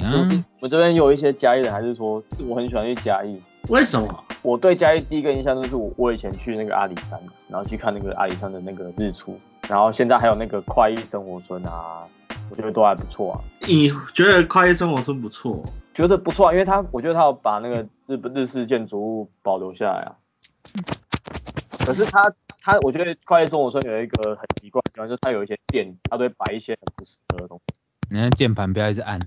[0.59, 3.41] 我这边有一些嘉义人，还是说我很喜欢去嘉义。
[3.69, 4.23] 为什么？
[4.41, 9.39] 我对嘉义第一个印象就是我我以前去那个阿里山，然后去看那个阿里山的那个日出，
[9.69, 12.03] 然后现在还有那个快意生活村啊，
[12.49, 13.39] 我觉得都还不错啊。
[13.65, 15.63] 你觉得快意生活村不错？
[15.93, 20.11] 觉得不错啊，因为他我觉得他有把那个日本日式建筑物保留下来啊。
[21.85, 27.79] 可是他他我觉得快意生活村有一个很奇怪的地方，就是他有一些店，他都会摆一些很不适合的东西。
[28.09, 29.21] 你看键盘不要一直按。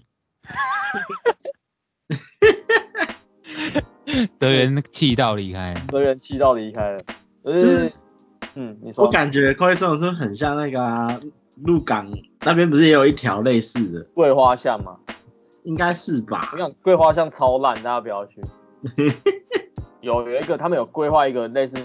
[4.39, 7.01] 德元气到离开，德元气到离开了，
[7.45, 7.93] 就就是
[8.55, 9.05] 嗯，你说。
[9.05, 11.21] 我感觉快生活村很像那个啊，
[11.63, 12.11] 鹿港
[12.43, 14.97] 那边不是也有一条类似的，桂花巷嘛，
[15.65, 16.51] 应该是吧。
[16.53, 16.59] 我？
[16.59, 18.41] 想桂花巷超烂，大家不要去。
[20.01, 21.77] 有 有一个他们有规划一个类似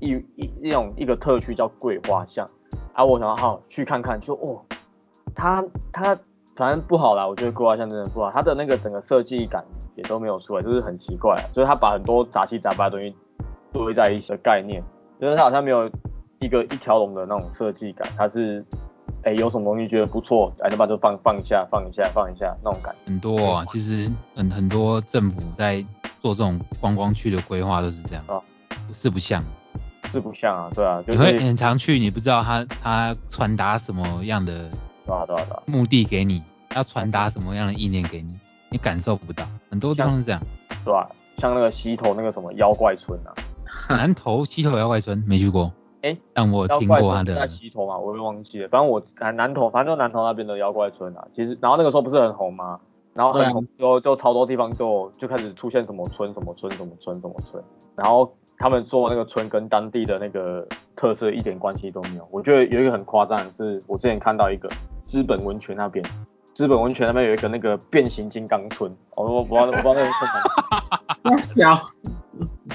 [0.00, 2.48] 一一一种一个特区叫桂花巷，
[2.94, 4.64] 啊，我想好去看看，就哦，
[5.34, 6.18] 它它
[6.58, 13.14] 反正不好啦，我觉得桂花巷真的不好，它的那个整个设计感也都没有出来，就是很奇怪，就是它把很多杂七杂八的东西
[13.72, 14.82] 堆在一起的概念，
[15.20, 15.88] 就是它好像没有
[16.40, 18.64] 一个一条龙的那种设计感，它是
[19.22, 23.00] 哎有什么东西觉得不错，哎，那把就放放一下放一下放一下那种感觉。
[23.06, 25.80] 很多啊，其实很很多政府在
[26.20, 28.42] 做这种观光区的规划都是这样哦，
[28.92, 29.40] 四不像。
[30.10, 34.68] 是不像啊，对啊，就你是会很常去，你不知道他他传达什么样的
[35.08, 36.42] 对啊对啊对啊，目的给你，
[36.76, 38.38] 要传达什么样的意念给你，
[38.68, 39.42] 你感受不到。
[39.70, 40.40] 很多地方是这样。
[40.84, 43.32] 对吧、像那个溪头那个什么妖怪村啊，
[43.88, 47.48] 南投溪头妖怪村没去过，哎但我听过他村是在的。
[47.48, 52.78] 溪头嘛，我也忘记了，反正我南南投，反正就南投那边的妖怪村啊，其实然后那个时候不是很红吗？
[53.14, 57.62] 然后很红之后就超多地方就就开始出现什么村什么村什么村什么村，
[57.96, 62.28] 然后他们说那个村跟当地的那个特色一点关系都没有。
[62.30, 64.68] 我觉得有一个很夸张的是，我之前看到一个
[65.08, 66.04] 资本温泉那边，
[66.52, 70.30] 资本温泉那边有一个那个变形金刚村，我我我不知道我不知道那个村
[71.22, 71.42] 哪里。
[71.56, 71.90] 小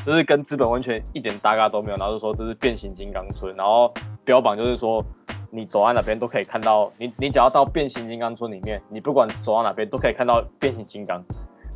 [0.03, 3.93] 就是跟资本温泉一点搭嘎都没有，然后就说这是变形金刚村，然后
[4.25, 5.05] 标榜就是说
[5.51, 11.23] 你走在哪边都可以看到，你你只要到变形金刚村里面，你不管走到哪边都可以看到变形金刚。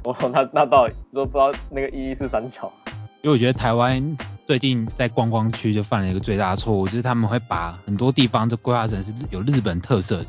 [0.04, 2.74] 我说那那到底都不知道那个意义是三角。
[3.22, 10.26] 因为我觉得台湾最近在观光区就犯了一个最大的错误，就是他们会把很多地方都规划成是有日本特色的，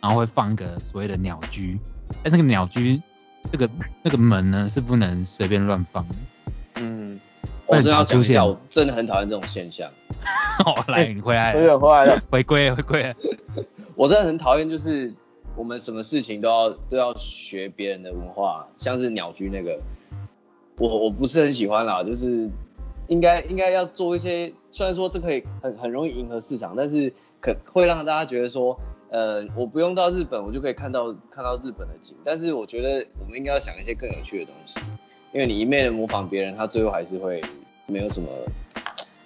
[0.00, 1.78] 然后会放一个所谓的鸟居，
[2.22, 3.00] 但那个鸟居
[3.50, 3.68] 这个
[4.02, 6.14] 那个门呢是不能随便乱放的。
[6.76, 7.20] 嗯，
[7.66, 9.90] 我真的要讲一出现下，我真的很讨厌这种现象。
[10.64, 12.22] 哦，来，你回来回来了。
[12.30, 13.14] 回归回归。
[13.94, 15.12] 我真的很讨厌，就是
[15.56, 19.78] 我们什么事情都要都要学别人的文化，像是鸟居那个，
[20.78, 22.48] 我我不是很喜欢啦，就是
[23.08, 28.78] 应该应该要做一些，虽然说这可以很很容易迎合市场，但是可会让大家觉得说，
[29.10, 34.78] 呃，我不用到日本，我就可以看到看到日本的景，但是我觉得我们应该要想一些更有趣的东西，
[35.32, 37.40] 因为你一昧的模仿别人，他最后还是会
[37.86, 38.28] 没有什么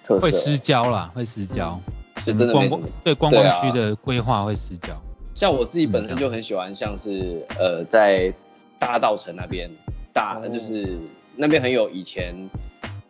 [0.02, 1.78] 特色，会失焦啦，会失焦。
[2.24, 2.88] 是真的光没什么。
[3.04, 4.98] 对观光区的规划会失焦。
[5.34, 8.32] 像我自己本身就很喜欢，像是呃在
[8.78, 9.70] 大道城那边，
[10.14, 10.98] 大哦就是
[11.36, 12.34] 那边很有以前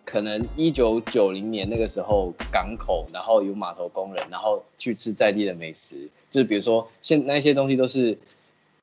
[0.04, 8.18] 可能一九九零年那个时候港口，然后有码头工人，然后去吃在地的美食，就是比如说现那些东西都是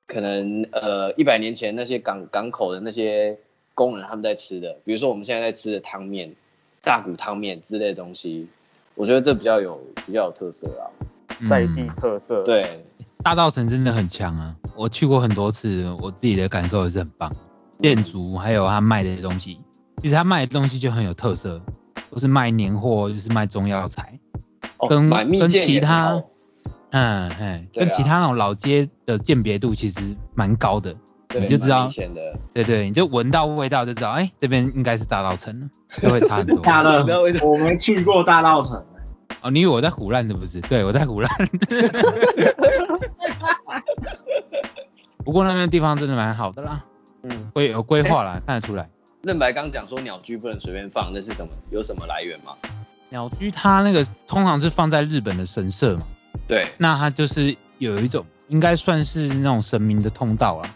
[0.08, 3.38] 可能呃一百年前那些港港口的那些
[3.74, 6.34] 工人他们在吃的，比如说我们现在在吃的汤面、
[6.82, 8.48] 大骨汤面之类的东西，
[8.96, 10.88] 我觉得这比较有比较有特色啊。
[11.50, 12.86] 在地嗯特色。，对，
[13.22, 17.36] 大道城真的很强啊，我去过很多次，我自己的感受也是很棒。
[17.82, 19.60] 建筑还有他卖的东西，
[20.02, 21.62] 其实他卖的东西就很有特色，
[22.10, 24.18] 都是卖年货，就是卖中药材，
[24.78, 26.31] 哦，跟跟其他好
[26.92, 30.96] 嗯跟其他那种老街的鉴别度其实蛮高的，
[31.28, 31.90] 对你就知道。
[32.54, 35.70] 对对，你就闻到味道就知道，哎、这边应该是大稻城了，
[36.02, 36.60] 就会差很多。
[36.64, 37.04] 大乐
[37.42, 38.86] 我没去过大稻城，
[39.42, 40.60] 哦，你以为我在胡乱是不是？
[40.62, 41.32] 对，我在胡乱。
[45.24, 46.84] 不过那边地方真的蛮好的啦，
[47.24, 48.90] 嗯，规有规划啦，看得出来。
[49.24, 51.52] 任白刚讲说鸟居不能随便放，那是什么？
[51.70, 52.54] 有什么来源吗？
[53.10, 56.04] 鸟居它那个通常是放在日本的神社嘛，
[56.52, 60.76] 对，那它就是有一种应该算是那种神明的通道啊。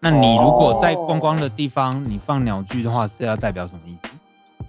[0.00, 4.10] 那你如果在观光的地方，你放鸟居的话，是要代表什么意思？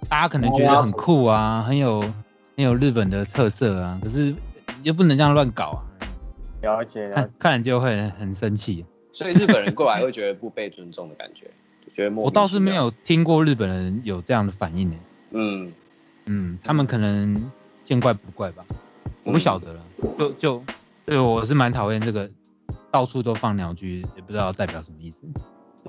[0.07, 4.35] 大家可能觉得很酷啊，很有很有日本的特色啊，可是
[4.83, 5.81] 又不能这样乱搞啊，
[6.61, 7.15] 了解了解。
[7.15, 8.85] 看看人就会很很生气。
[9.11, 11.49] 所以日本人过来会觉得不被尊重的感觉，
[11.83, 12.75] 就 觉得我倒是没。
[12.75, 14.95] 有听过日本人有这样的反应呢。
[15.31, 15.73] 嗯，
[16.27, 17.51] 嗯，他们可能
[17.83, 18.63] 见怪不怪吧，
[19.29, 19.79] 我不晓得了。
[20.17, 20.63] 就就
[21.05, 22.29] 对我是蛮讨厌这个
[22.91, 25.17] 到处都放鸟居，也不知道代表什么意思。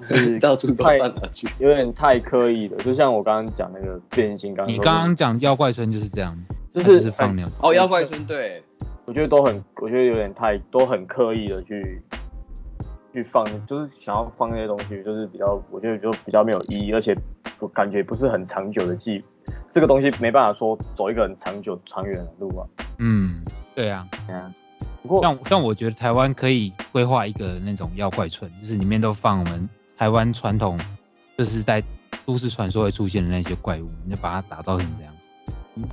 [0.08, 1.48] 就是 到处都放鸟居。
[1.58, 6.36] 有点太刻意了，就像我刚刚讲那个变形金刚，你刚刚讲妖怪村就是这样，
[6.72, 7.54] 就是是放鸟居。
[7.60, 8.62] 哦，妖怪村对，
[9.04, 12.02] 我觉得都很，我觉得有点太都很刻意的去
[13.12, 17.16] 去放，就是想要放那些东西，就是比较我觉得就比较没有意义，而且
[17.58, 19.22] 我感觉不是很长久的记，
[19.72, 22.66] 这个东西没办法说走一个很长久长远的路啊。
[22.98, 23.42] 嗯，
[23.74, 24.06] 对啊。
[24.26, 24.52] 对啊。
[25.02, 30.78] 不过像像我觉得台湾可以规划一个那种妖怪村，就是里面都放我们台湾传统，
[31.38, 31.82] 就是在
[32.26, 35.14] 都市传说会出现的那些怪物，你就把它打造成这样，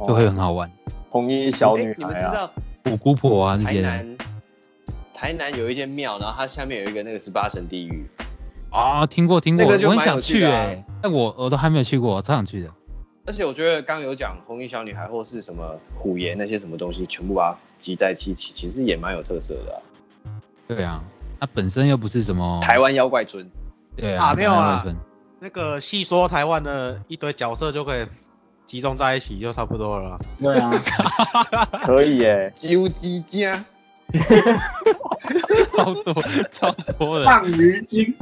[0.08, 0.70] 就会很好玩。
[1.10, 2.52] 红衣小女哎，你们知道
[2.84, 3.88] 虎姑婆啊那些的。
[3.88, 4.18] 台南
[5.14, 8.06] 台南有一间庙，然后它下面有一个那个十八层地狱，
[8.70, 12.70] 啊，听过听过，我很想去哎、但我我都还没有去过，我超想去的。
[13.28, 20.32] 而且我觉得刚刚有讲红衣小女孩或是什么虎爷那些什么东西，全部把它集在一起，其实也蛮有特色的啊、
[20.66, 21.04] 对啊，
[21.38, 23.46] 它本身又不是什么台湾妖怪村，
[23.98, 24.82] 对啊，啊没有啊
[25.40, 28.06] 那个细说台湾的一堆角色就可以
[28.66, 30.20] 集中在一起，就差不多了啦。
[30.40, 30.72] 对啊，
[31.86, 33.66] 可以耶，啾鸡家，
[35.76, 36.14] 超多
[36.50, 38.16] 超多的，放鱼精，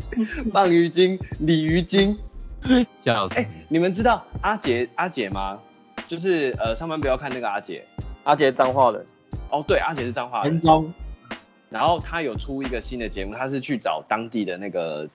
[0.51, 2.17] 鲅鱼精、鲤鱼精。
[3.03, 3.49] 笑死哎、。
[3.69, 5.59] 你们知道阿杰阿杰吗？
[6.07, 7.85] 就是呃上班不要看那个阿杰。
[8.23, 9.05] 阿杰脏话的，
[9.49, 10.61] 哦，对，阿杰是脏话人田。
[10.61, 10.93] 中，
[11.69, 15.07] 然后他有出一个新的节目，他是去找当地的那个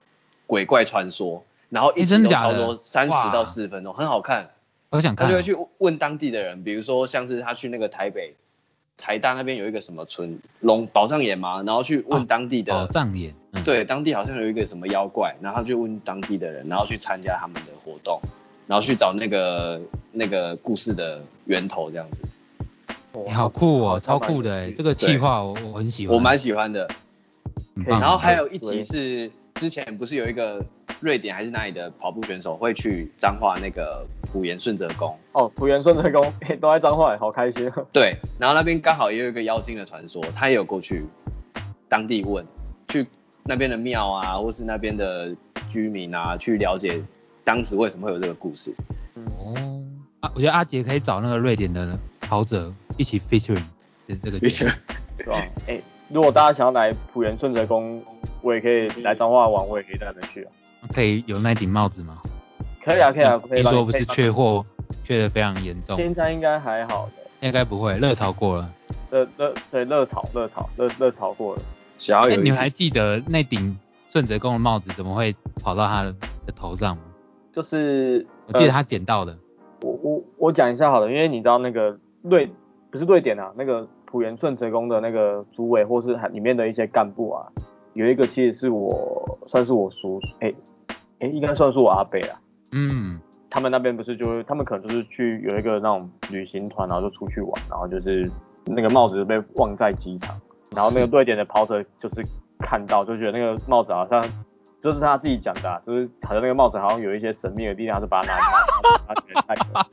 [0.47, 4.49] 鬼怪传说，然后一诶集都差不多三十到四十分钟，很好看。
[4.89, 8.35] 我想看哦、他就会去问当地的人，比如说像是他去那个台北、
[9.01, 18.21] 台大那边有一个什么村龙宝藏岩嘛，然后去问当地的，宝藏眼，嗯，对，当地好像有一个什么妖怪，然后他就问当地的人，然后去参加他们的活动，
[18.67, 19.81] 然后去找那个
[20.11, 22.21] 那个故事的源头这样子，
[23.25, 26.87] 欸好酷哦，超酷的哎，这个对企划我我很喜欢，我蛮喜欢的。
[27.85, 30.63] 然后还有一集是之前不是有一个
[30.99, 37.69] 瑞典还是哪里的跑步选手会去彰化那个普元顺泽宫，哦，土原顺德宫嘿 都在彰化，好开心。
[37.91, 41.05] 对，然后那边刚好也有一个妖精的传说，他也有过去
[41.89, 42.45] 当地问，
[42.87, 43.05] 去
[43.43, 45.35] 那边的庙啊，或是那边的
[45.67, 47.01] 居民啊，去了解
[47.43, 48.73] 当时为什么会有这个故事。
[49.37, 49.83] 哦，
[50.21, 53.63] 啊，我觉得阿杰可以找那个瑞典的陶喆一起 featuring
[54.07, 54.71] 这这个节目
[55.17, 55.45] 对吧？
[55.67, 58.01] 哎、如果大家想要来浦原顺泽宫，
[58.41, 60.51] 我也可以来彰化玩，我也可以带你们去啊。
[60.93, 62.21] 可以有那顶帽子吗？
[62.83, 64.65] 可以啊，可以啊，可以听说不是缺货，
[65.03, 68.73] 缺的非常严重，现在应该还好的，应该不会，热潮过了。
[69.11, 71.61] 热热对热潮热潮热热潮过了。
[71.61, 71.65] 哎，
[71.99, 73.77] 想要有一你们还记得那顶
[74.09, 76.11] 顺泽公的帽子怎么会跑到他的
[76.45, 77.03] 的头上吗？
[77.53, 79.37] 就是呃我记得他捡到的。
[79.81, 82.49] 我我我讲一下好了，因为你知道那个瑞
[82.89, 87.45] 不是瑞典啊，那个浦原顺泽宫的那个主委或是里面的一些干部啊，
[87.93, 90.53] 有一个其实是我算是我叔，哎、
[91.19, 92.40] 哎、应该算是我阿伯啦。
[92.71, 93.19] 嗯，
[93.49, 98.29] 他们那边不是就会，他们可能就是去有一个那种旅行团，然后就出去玩，然后就是
[98.65, 100.39] 那个帽子被忘在机场，
[100.75, 102.25] 然后那个瑞典的跑者就是
[102.59, 104.23] 看到就觉得那个帽子好像
[104.81, 109.13] 就是他自己讲的、啊，就是好像那个帽子好像有一些神秘的力量，他就把它拿拿
[109.47, 109.85] 拿起来。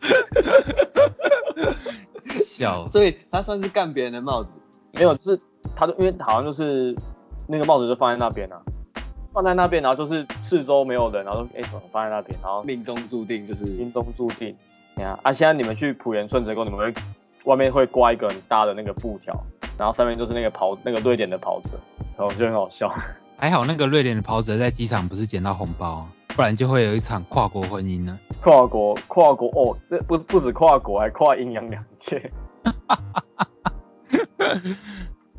[2.45, 2.93] 笑死。
[2.93, 4.55] 所以他算是干别人的帽子。
[4.95, 5.41] 没有，就是
[5.77, 6.97] 他就因为好像就是
[7.47, 8.61] 那个帽子就放在那边啊，
[9.39, 14.57] 放在那边，然后就是四周没有人，然后说哎怎么放在那边，然后命中注定就是命中注定。
[14.97, 16.93] 你看啊，现在你们去浦原顺泽宫，你们会
[17.45, 19.33] 外面会挂一个很大的那个布条，
[19.79, 21.79] 然后上面就是那个跑那个瑞典的跑者，
[22.19, 22.93] 然后就很好笑。
[23.39, 28.19] 还好那个瑞典的跑者在机场不是捡到红包，不然就会有一场跨国婚姻呢。
[28.43, 32.33] 跨国跨国哦，这不不止跨国，还跨阴阳两界。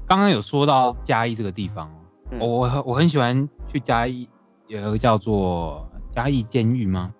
[0.07, 1.91] 刚刚有说到嘉义这个地方
[2.39, 4.27] 我我很我很喜欢去嘉义，
[4.67, 7.13] 有一个叫做嘉义监狱吗？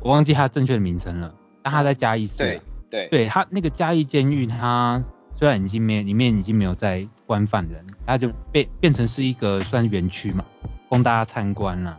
[0.00, 2.46] 我忘记它正确的名称了，但它在嘉义市啊。
[2.46, 2.60] 对
[2.90, 5.02] 对对它那个嘉义监狱，它
[5.34, 10.44] 虽然已经没里面已经没有在关犯人，它就变变成是一个算园区嘛，
[10.88, 11.98] 供大家参观啦、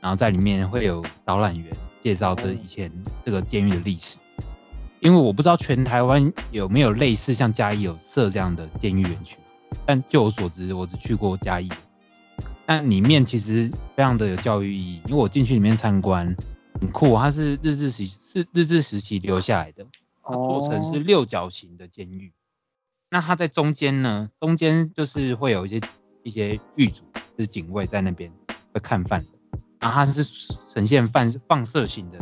[0.00, 2.92] 然后在里面会有导览员介绍这以前
[3.24, 4.18] 这个监狱的历史。
[5.00, 9.38] 因为我不知道全台湾有没有类似像嘉义有设这样的监狱园区，
[9.84, 11.68] 但就我所知，我只去过嘉义。
[12.66, 16.36] 但里面其实非常的有教育意义，因为我进去里面参观，
[16.80, 19.86] 很酷，它是日治时是日治时期留下来的，
[20.22, 22.32] 它做成是六角形的监狱。
[23.08, 25.80] 那它在中间呢，中间就是会有一些
[26.24, 27.04] 一些狱卒，
[27.38, 28.32] 就是警卫在那边
[28.72, 29.30] 会看犯人，
[29.80, 30.24] 然后它是
[30.74, 32.18] 呈现放放射型的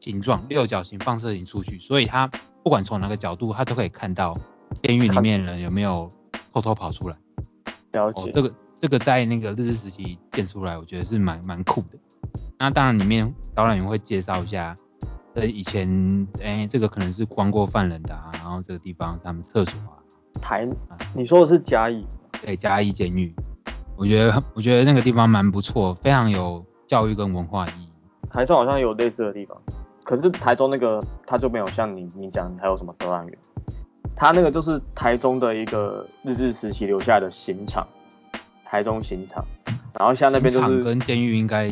[0.00, 2.26] 形状，六角形放射型出去，所以它
[2.62, 4.34] 不管从哪个角度，它都可以看到
[4.82, 6.10] 监狱里面人有没有
[6.54, 7.16] 偷偷跑出来。
[7.92, 8.52] 了解，，哦这个
[8.84, 11.98] 这个在那个日治时期建出来，我觉得是蛮蛮酷的。
[12.58, 14.76] 那当然里面导览员会介绍一下，
[15.32, 19.96] 呃，以前哎、这个可能是关过犯人的啊，然后这个地方他们厕所啊，
[20.38, 20.68] 台，
[21.14, 22.06] 你说的是甲乙，
[22.42, 23.34] 对，嘉义监狱。
[23.96, 27.88] 我觉得我觉得那个地方蛮不错，非常有教育跟文化意义。
[28.28, 29.56] 台中好像有类似的地方，
[30.04, 33.38] 可是台中那个它就没有像你你讲还有什么德兰园，
[34.14, 37.88] 它那个就是台中的一个日治时期留下来的刑场，
[38.64, 39.44] 台中刑场，
[39.98, 41.66] 然后像那边就是场跟监狱应该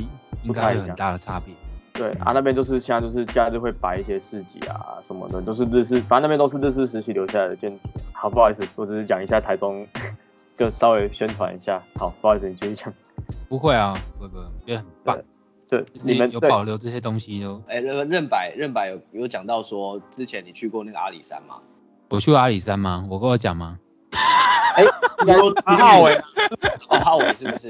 [0.45, 1.55] 应该有很大的差别。
[1.95, 7.79] 对啊，那边就是现在就是假日会摆一些市集啊什么的，都是日式，反正那边都是日式时期留下来的建筑。
[8.13, 9.87] 好，不好意思，我只是讲一下台中，
[10.57, 11.83] 就稍微宣传一下。
[11.97, 12.93] 好，不好意思，你继续讲。
[13.49, 15.19] 不会啊，不会不会，我觉得很棒。
[15.69, 17.63] 对，就是你们有保留这些东西哦。
[17.69, 21.57] 哎，那个任柏任柏有有讲到说，之前你去过那个阿里山吗？
[22.09, 23.07] 我去过阿里山吗？
[23.11, 23.79] 我跟我讲吗？
[24.77, 24.83] 哎，
[25.21, 25.35] 应该
[25.65, 26.15] 阿浩伟，
[26.89, 27.69] 哦，浩伟是不是？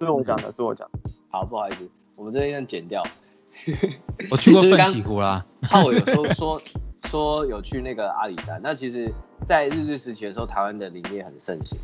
[0.00, 1.10] 是我讲的，是我讲的。
[1.30, 3.02] 好，不好意思，我们这边要剪掉。
[4.30, 5.44] 我去过奋起湖啦。
[5.68, 6.62] 浩伟有说说
[7.06, 9.12] 说有去那个阿里山，那其实，
[9.46, 11.78] 在日治时期的时候，台湾的林业很盛行。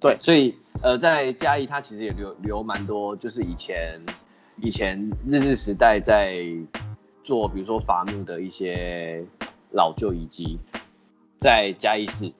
[0.00, 4.00] 对所以呃，在嘉义，它其实也留留蛮多，就是以前
[4.56, 6.36] 以前日治时代在
[7.22, 9.24] 做，比如说伐木的一些
[9.70, 10.58] 老旧遗迹，
[11.38, 12.32] 在嘉义市。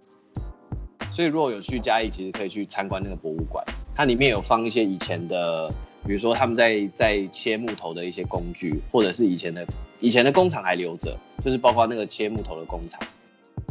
[1.19, 5.69] 所以如果有去嘉义，其实可以去参观那个博物馆，它里面有放一些以前的，
[6.07, 9.67] 比如说他们在在切木头的一些工具，或者是以前的
[9.99, 13.01] 以前的工厂还留着，就是包括那个切木头的工厂，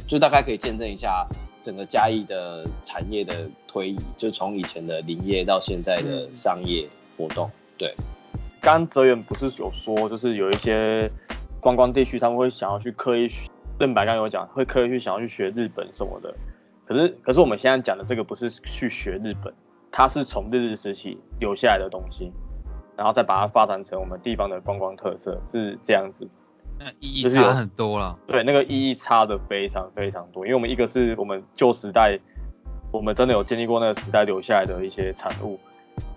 [0.06, 1.26] 就大概可以见证一下
[1.62, 6.86] 整个嘉义的产业的推移，就从以前的林业到现在的商业
[7.16, 7.50] 活动。
[7.78, 7.95] 对，
[8.60, 11.10] 刚刚泽远不是有说，就是有一些
[11.62, 16.36] 观光地区他们会想要去刻意学，邓白刚刚有讲，会刻意去想要去学日本什么的。
[16.88, 19.53] 可是可是我们现在讲的这个不是去学日本，
[19.91, 22.31] 它是从日治时期留下来的东西，
[22.95, 26.27] 然后再把它发展成我们地方的观光特色，是这样子。
[26.79, 28.17] 那意义就是有差很多了。
[28.27, 32.19] 对，那个意义差的非常非常多，因为我们一个是我们旧时代，
[32.91, 35.59] 我们真的有经历过那个时代留下来的一些产物，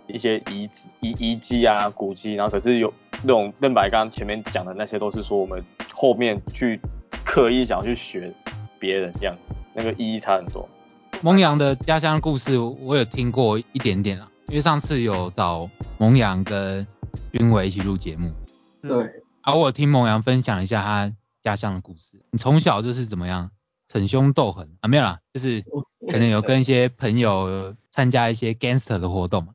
[0.06, 2.92] 一些遗址、遗遗迹啊、古迹，然后可是有
[3.22, 5.64] 那种任白刚刚前面讲的那些，都是说我们
[5.94, 6.78] 后面去
[7.24, 8.30] 刻意想要去学
[8.78, 10.68] 别人这样子，那个意义差很多。
[11.22, 15.68] 蒙阳的家乡故事我有听过一点点啦，因为上次有找
[15.98, 16.86] 蒙阳跟
[17.32, 18.32] 君伟一起录节目，
[18.82, 21.12] 对，啊，我有听蒙阳分享一下他
[21.42, 22.20] 家乡的故事。
[22.30, 23.50] 你从小就是怎么样
[23.88, 24.88] 逞凶斗狠啊？
[24.88, 25.62] 没有啦，就是
[26.10, 29.46] 可能有跟一些朋友参加一些 gangster 的活动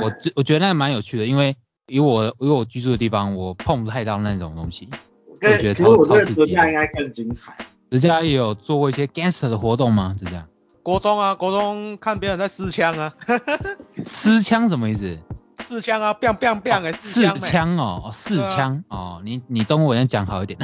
[0.00, 1.56] 我觉我觉得那蛮有趣的，因为
[1.88, 4.88] 以我以我居住的地方，我碰不太到那种东西。
[5.28, 7.54] 我觉得其实我超觉得超刺激的德家应该更精彩。
[7.90, 10.16] 人家也有做过一些 gangster 的活动吗？
[10.18, 10.46] 是这样？
[10.82, 13.14] 国中啊，国中看别人在试枪啊，
[14.04, 15.18] 私枪什么意思？
[15.60, 20.58] 试枪啊，biang biang biang 哎，试试枪哦，哦试枪哦，你你中文要讲好一点。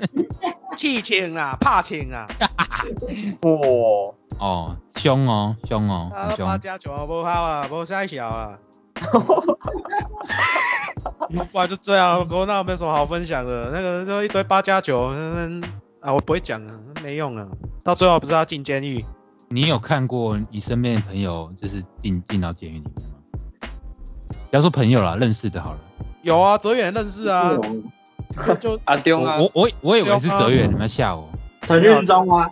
[0.74, 2.26] 气枪啊，怕枪啊，
[3.42, 3.50] 哇，
[4.38, 6.46] 哦，凶哦，凶哦，凶。
[6.46, 8.58] 八加九啊，不好啊，不太小啊。
[11.52, 15.62] 不然就这样，国那没有什么好分享的，那个就一堆八加九，嗯
[16.04, 17.48] 啊，我不会讲啊，没用啊，
[17.82, 19.02] 到最后不是要进监狱，
[19.48, 23.14] 你有看过你身边的朋友就是进进到监狱里面吗？
[24.50, 25.78] 不要说朋友啦，认识的好了。
[26.20, 27.52] 有啊，泽远认识啊，
[28.46, 31.26] 就就阿丢啊，我我我以为是泽远，你们吓我。
[31.62, 32.50] 陈运忠吗？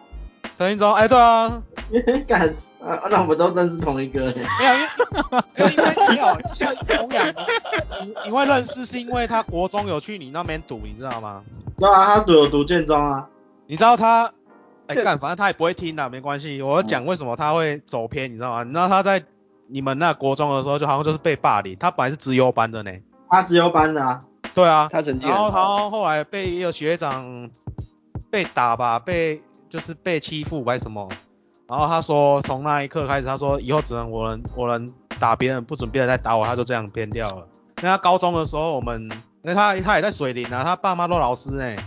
[0.56, 1.62] 陈云忠，哎，对啊，
[2.26, 2.48] 干，
[2.82, 4.32] 啊，那我们都认识同一个。
[4.32, 4.74] 没有，
[5.58, 7.34] 因为因为没有像同样，
[8.02, 11.42] 你你会认识是因为他国中有去你那边读，你知道吗？
[11.78, 13.28] 对啊，他读有读建中啊。
[13.72, 14.34] 你知道他，
[14.86, 16.60] 哎干，反正他也不会听的，没关系。
[16.60, 18.64] 我要讲为什么他会走偏，你知道吗？
[18.64, 19.24] 你知道他在
[19.66, 22.92] 你们那国中的时候，就好像就是被霸凌，他本来是资优班的呢。
[23.30, 24.24] 他资优班的啊。
[24.52, 27.48] 对啊，他成绩然后然，后后来被一个学长
[28.30, 31.08] 被打吧，被就是被欺负还是什么，
[31.66, 37.48] 然后他说从那一刻开始，他说以后只能我能我能打别人，不准别人再打我，他就这样偏掉了。
[37.76, 39.10] 那他高中的时候，我们
[39.40, 41.82] 那他他也在水林啊，他爸妈都老师呢，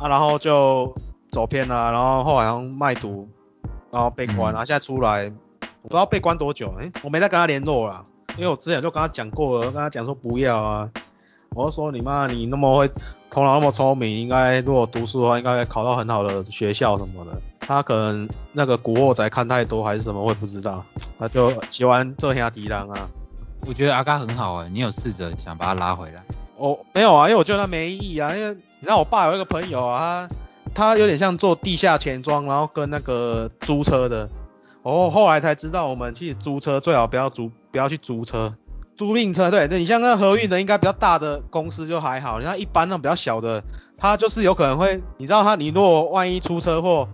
[0.00, 0.94] 啊，然后就
[1.30, 3.28] 走偏了，然后后来好像卖毒，
[3.90, 5.30] 然后被关，嗯然后现在出来，
[5.82, 8.04] 我不知道被关多久，哎、我没再跟他联络了，
[8.36, 10.90] 因为我之前就跟他讲过了，跟他讲说不要啊，
[11.54, 12.88] 我就说你妈你那么会，
[13.28, 17.38] 头脑那么聪明，应该如果读书的话，应该考到很好的学校什么的。
[17.60, 20.84] 他可能那个古惑仔看太多还是什么，我也不知道，
[21.18, 23.08] 他就喜欢这下敌人啊。
[23.66, 26.24] 我觉得阿嘎很好哎，你有试着想把他拉回来。
[26.56, 30.26] 哦，没有啊，因为我觉得他没意义啊，因为你知道我爸有一个朋友啊，
[30.74, 34.30] 他他有点像做地下钱庄，然后跟那个租车的。
[34.82, 38.54] 哦，后来才知道，我们其实租车最好不要租，不要去租车，
[38.96, 39.50] 租赁车。
[39.50, 43.62] 对，对你像那个合运的，应该比较大的公司就还好，你像一般那种比较小的，
[43.98, 47.10] 他就是有可能会，你知道他，你如果万一出车祸，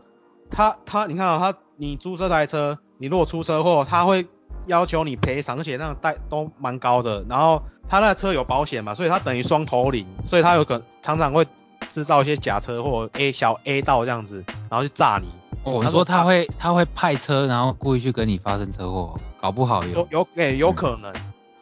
[0.48, 4.28] 他他你看啊、他你租这台车，你如果出车祸，他会
[4.66, 7.24] 要求你赔偿，而且那个代都蛮高的。
[7.28, 11.46] 然后他那个车有保险嘛，所以他等于双头领，所以他有可常常会
[11.88, 15.28] 制造一些假车或 A 小 A 道这样子，然后去炸你。
[15.64, 20.08] 哦，他说你说他会他会派车，然后故意去跟你发生车祸，搞不好有有。
[20.10, 21.12] 有诶、有可能，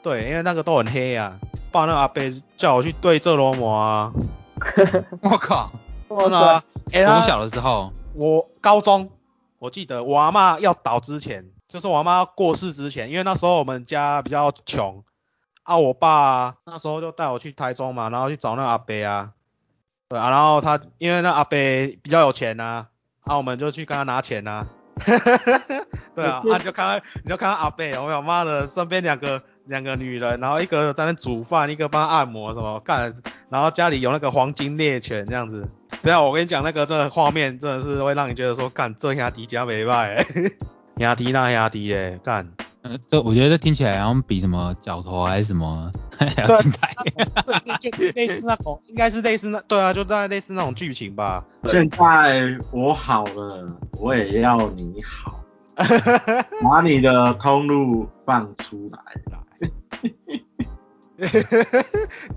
[0.02, 1.38] 对，因为那个都很黑啊。
[1.72, 2.22] 爸那个阿伯
[2.56, 4.12] 叫我去对这罗摩啊，
[5.22, 5.72] 我靠！
[6.08, 9.10] 真的啊，诶、我小的时候，我高中，
[9.58, 15.02] 我记得我阿妈要倒之前，就是我妈过世之前，因为那时候我们家比较穷，
[15.64, 19.32] 啊，我爸那时候就带我去台中嘛，然后去找那个阿伯啊，
[20.08, 21.58] 对啊，然后他因为那阿伯
[22.00, 22.86] 比较有钱呐、
[23.24, 24.68] 啊，我们就去跟他拿钱呐、
[26.14, 28.22] 对啊，啊你就看他，你就看他阿伯，我有？
[28.22, 33.12] 妈的，身边两个两个女人，然后一个在那煮饭，一个帮按摩什么干，
[33.50, 35.68] 然后家里有那个黄金猎犬这样子。
[36.04, 40.24] 对啊，我跟你讲，那个这个画面真的是会让你觉得说，干这兄弟家没败，
[40.96, 42.48] 兄弟那兄弟诶，干，
[42.82, 46.94] 呃，这我觉得听起来好像比什么角头还是什么 还要对精彩。
[47.44, 51.44] 对对，就类似那种，应该是类似那，对啊，就大概类似那种剧情吧。
[51.64, 53.68] 现在我好了，
[53.98, 55.40] 我也要你好，
[56.62, 58.98] 把你的通路放出来。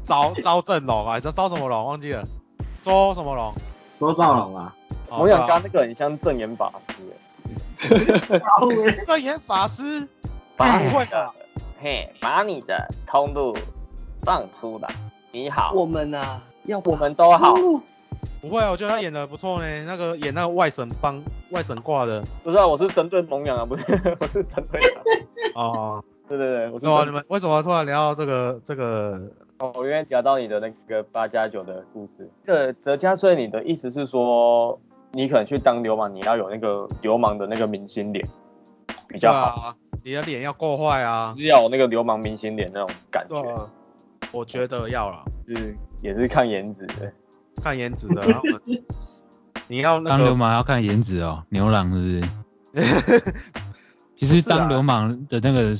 [0.04, 2.26] 招招正龙啊，招招什么龙忘记了？
[2.82, 3.54] 周什么龙？
[4.00, 4.74] 周兆龙啊，
[5.10, 7.18] 哦我想刚刚那个很像正言法师，欸
[9.06, 10.08] 正言法师，
[10.56, 11.34] 把不会吧？
[11.82, 13.56] 嘿，把你的通路
[14.24, 14.90] 放出来。
[15.32, 17.54] 你好，我们啊，要我们都好。
[18.42, 19.86] 不会啊，我觉得他演的不错呢。
[19.86, 23.84] 那个演那个外省帮外省挂的不是啊，我是针对蒙阳啊，不是，
[24.20, 25.60] 我是针对他。
[25.60, 26.04] 哦。
[26.28, 29.32] 对对对，我是怎么你们为什么突然聊到这个这个？
[29.60, 34.78] 哦，我原来聊到你的那个八加九的故事，这个折加税，你的意思是说，
[35.18, 38.24] 你可能去当流氓，你要有那个流氓的那个明星脸
[39.08, 41.34] 比较好，啊，你的脸要够坏啊。
[41.34, 43.68] 就是要有那个流氓明星脸那种感觉，啊，
[44.32, 47.12] 我觉得要了，是也是看颜值的。
[47.64, 48.22] 看颜值的。
[48.28, 48.44] 然后
[49.68, 52.22] 你要那当流，氓要看颜值哦，牛郎是
[52.76, 53.34] 不是？
[54.16, 55.76] 其实当流氓的那个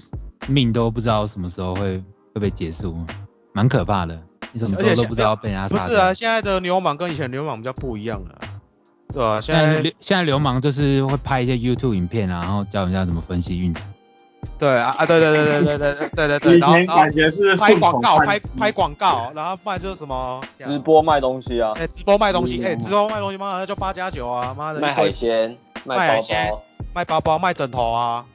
[0.48, 3.06] 命都不知道什么时候会会被结束，
[3.54, 4.20] 蛮可怕的。
[4.52, 5.78] 你什么时候都不知道被人家杀掉。
[5.78, 8.47] 不是啊，现在的流氓跟以前流氓比较不一样了啊。
[9.14, 13.86] 对啊，现在现在流现在流氓就是会拍一些 YouTube 影片啊，然后教人家怎么分析运程。
[14.60, 28.26] 对啊啊对对对对对对对对对对，以前然后然后感觉是拍广告拍拍广告，然后不然就是什么直播卖东西啊，哎直播卖东西，嗯哎直播卖东西，妈的就八加九啊，妈的卖海鲜，卖海鲜包，卖包包卖枕头啊，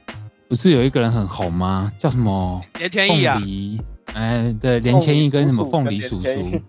[0.47, 1.91] 不是有一个人很红吗？
[1.97, 2.61] 叫什么？
[2.77, 3.41] 连千亿啊
[4.13, 6.61] 哎，对，连千亿跟什么凤梨叔叔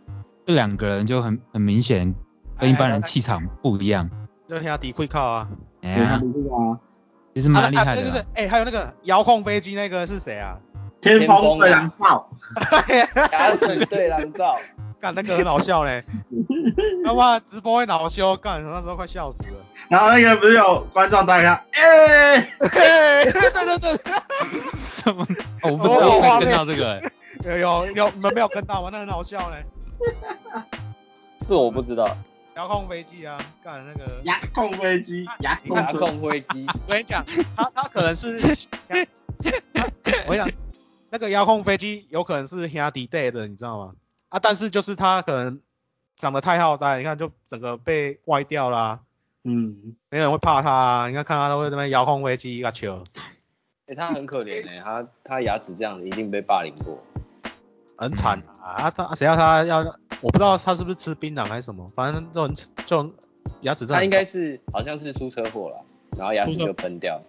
[0.47, 2.15] 这两个人就很很明显
[2.59, 4.09] 跟一般人气场不一样。
[4.49, 5.49] 就听他底会靠啊。
[5.83, 6.79] 哎对，他呀，不是啊，
[7.35, 10.57] 其实蛮厉害的对对对。，哎还有那个遥控飞机那个是谁啊？
[11.01, 12.31] 天风对狼炮，
[13.33, 14.55] 牙齿对狼照，
[14.99, 16.03] 干那个很好笑嘞，
[17.05, 19.57] 他妈直播会恼羞，干那时候快笑死了。
[19.89, 23.91] 然后那个不是有观众大家，哎、对对对
[24.83, 25.27] 什么？
[25.63, 26.99] 哦我不知道会画面跟到这个、
[27.45, 28.89] 有有有你们没有跟到吗？
[28.91, 29.63] 那很好笑嘞，
[31.47, 32.17] 这我不知道。
[32.57, 34.21] 遥控飞机啊，干那个。
[34.23, 35.59] 遥控飞机，遥
[35.99, 37.25] 控飞机，我跟你讲，
[37.57, 38.29] 他他可能是，
[40.27, 40.49] 我跟你讲，
[41.11, 43.95] 那个遥控飞机有可能是兄弟带的，你知道吗？
[44.29, 45.61] 啊，但是就是他可能
[46.15, 49.01] 长得太好呆，你看就整个被歪掉啦、
[49.43, 51.09] 嗯，没人会怕他、啊。
[51.09, 53.03] 你看看他都会在那边遥控飞机一个球，
[53.87, 57.03] 哎，他很可怜哎，他他牙齿这样子一定被霸凌过。
[57.97, 58.87] 很惨啊！
[58.87, 62.55] 啊他谁要他要，我不知道他是不是吃槟榔还是什么，反正就很
[62.87, 63.13] 就很
[63.61, 65.77] 牙齿真的很他应该是好像是出车祸了，
[66.17, 67.21] 然后牙齿就崩掉。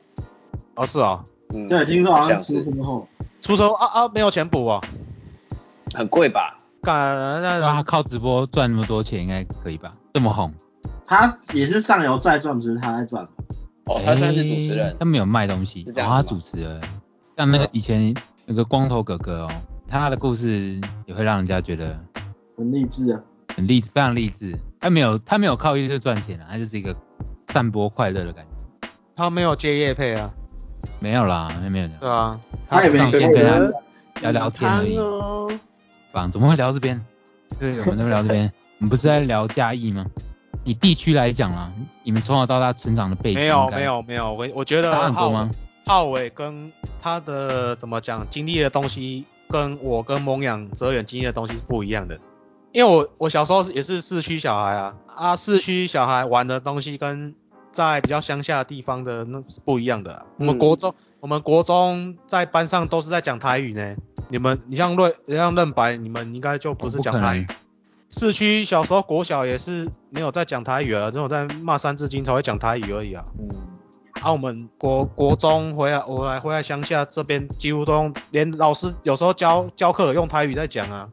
[0.75, 3.05] 哦是哦，嗯，对，听说好像出车祸，
[3.37, 4.81] 出车啊啊没有钱补哦，
[5.93, 6.57] 很贵吧？
[6.83, 9.93] 干那他靠直播赚那么多钱，应该可以吧？
[10.13, 10.53] 这么红，
[11.05, 13.27] 他也是上游在赚，不是他在赚。
[13.83, 16.81] 哦，他算是主持哎人，他没有卖东西，哦，他主持人。
[17.35, 18.15] 像那个以前
[18.45, 19.51] 那个光头哥哥哦，
[19.89, 21.99] 他的故事也会让人家觉得
[22.57, 23.19] 很励志啊。
[23.55, 24.57] 很励志，非常励志。
[24.79, 26.95] 他没有他没有靠 YouTube 赚钱啊，他就是一个
[27.49, 28.89] 散播快乐的感觉。
[29.15, 30.29] 他没有接业配啊，
[30.99, 32.39] 没有啦，没有没有，对啊，
[32.69, 33.59] 他也没上线跟他
[34.21, 34.97] 聊聊天而已。
[34.97, 35.49] 哦。
[36.11, 37.03] 棒，怎么会聊这边？
[37.59, 38.51] 对，我们都聊这边。
[38.79, 40.05] 我们不是在聊嘉义吗？
[40.65, 41.71] 以地区来讲啦，
[42.03, 45.51] 你们从小到大成长的背景没有没有没有，我我觉得差很多浩吗？
[45.85, 52.19] 浩伟跟他的怎么讲经历的东西，跟我跟蒙养哲远经历的东西是不一样的。
[52.75, 57.33] 因为我我小时候也是市区小孩啊，啊市区小孩玩的东西跟
[57.71, 63.95] 在比较乡下的地方的那是不一样的啊、我嗯们国中，我们国中在班上都是在讲台语呢。
[64.27, 67.47] 你们，你像瑞，你像任白，你们应该就不是讲台语。
[68.09, 73.23] 市区小时候国小也是没有在讲台语啊，只有在骂三字经才会讲台语而已啊。
[73.39, 73.55] 嗯，
[74.21, 81.09] 啊，我们国国中回来，我来回来乡下这边，几乎都用连老师有时候教教课用台语在讲啊。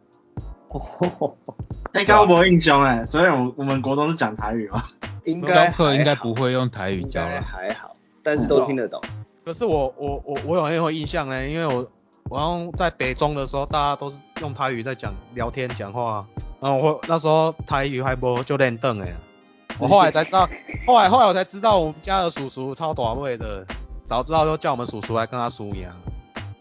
[1.93, 4.85] 哎，刚刚我印象哎，昨天我我们国中是讲台语吗？
[5.03, 7.43] 教应该课应该不会用台语教了。
[7.43, 9.01] 还好，但是都听得懂。
[9.45, 11.89] 可是我我我我有很有印象呢，因为我
[12.31, 16.27] 我好像在北中的时候，大家都是用台语在讲聊天讲话，
[16.61, 19.15] 然后我那时候台语还不就练凳哎，
[19.79, 20.49] 我后来才知道，
[20.87, 23.67] 后来后来我才知道我们家的叔叔超短位的，
[24.05, 25.93] 早知道就叫我们叔叔来跟他叔一样。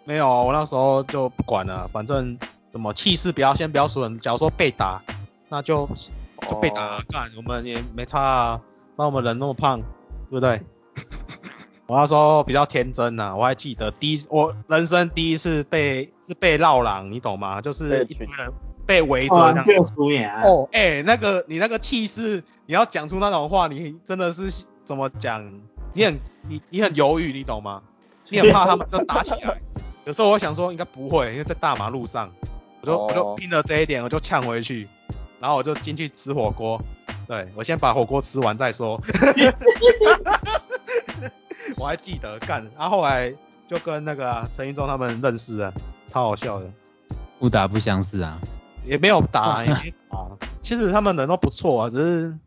[0.03, 2.37] 没有，我那时候就不管了，反正
[2.71, 5.03] 怎么气势不要先不要损，假如说被打，
[5.49, 5.89] 那就
[6.47, 8.61] 就被打啊，干、我们也没差啊，
[8.97, 9.79] 那我们人那么胖，
[10.29, 10.61] 对不对？
[11.87, 17.59] 我那时候比较天真呐、我还记得第一我人生第一次被是被绕狼，你懂吗？
[17.61, 18.53] 就是一群人
[18.87, 19.65] 被围着哦这样。
[19.65, 20.41] 就输赢啊。
[20.45, 25.51] 哦，哎、那个你那个气势，你要讲出那种话，你真的是怎么讲？
[25.93, 26.17] 你很
[26.47, 27.83] 你你很犹豫，你懂吗？
[28.29, 29.59] 你很怕他们就打起来。
[30.05, 32.31] 有时候我想说应该不会，因为在大马路上，
[32.81, 34.89] 我就、我就哦拼了这一点，我就呛回去，
[35.39, 36.81] 然后我就进去吃火锅。
[37.27, 39.01] 对我先把火锅吃完再说。
[41.77, 43.33] 我还记得干，然后后来
[43.67, 45.71] 就跟那个啊陈一中他们认识啊，
[46.07, 46.69] 超好笑的。
[47.39, 48.39] 不打不相识啊。
[48.83, 50.17] 也没有打， 也没打。
[50.61, 52.37] 其实他们人都不错啊，只是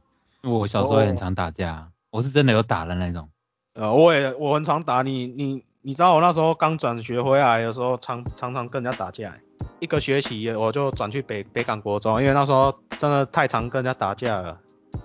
[0.42, 3.28] 我小时候也很常打架啊，我是真的有打的那种。
[3.74, 9.40] 呃，我也我很常打你，你你知道我那时候刚转学回来的时候，常常常跟人家打架欸。
[9.80, 14.58] 一个学期我就转去北北港国中，因为那时候真的太常跟人家打架了，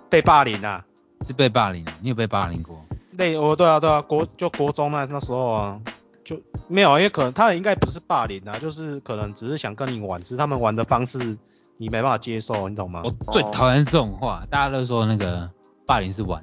[0.10, 0.86] 被霸凌啊。
[1.28, 1.93] 是被霸凌啊？
[2.01, 2.86] 你有被霸凌过？
[3.18, 5.82] 对我对啊对啊，国就国中那那时候啊，
[6.24, 6.39] 就
[6.70, 11.38] 没有，因为可能他应该不是霸凌啊，就是可能只是想跟你玩，只是他们玩的方式
[11.78, 13.01] 你没办法接受，你懂吗？
[13.03, 15.49] 我最讨厌这种话，大家都说那个
[15.86, 16.41] 霸凌是玩。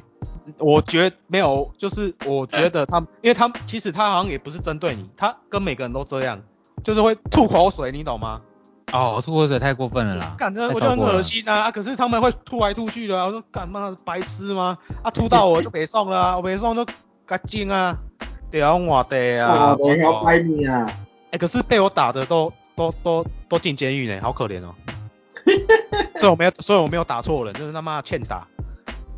[0.58, 6.42] 我觉没有，就是我觉得他，因为他其实他好像也不是针对你，他跟每个人都这样，
[6.82, 8.40] 就是会吐口水，你懂吗？
[8.92, 10.34] 哦，吐口水太过分了啦！
[10.36, 11.70] 干，真的太我就很恶心啊啊！
[11.70, 14.78] 可是他们会吐来吐去的啊，我说干嘛白痴吗？
[15.02, 16.84] 啊，吐到我就别送了啊，我别送就
[17.24, 17.96] 干净啊，
[18.50, 20.86] 对啊，我的啊，哦，我要哎、拍你啊！
[21.38, 24.74] 可是被我打的都都都都进监狱呢，好可怜哦。
[26.16, 28.48] 所以我没有，所以我没有打错人，就是他妈欠打。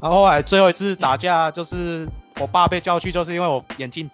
[0.03, 2.07] 然后后来最后一次打架，就是
[2.39, 4.11] 我爸被叫去，就是因为我眼镜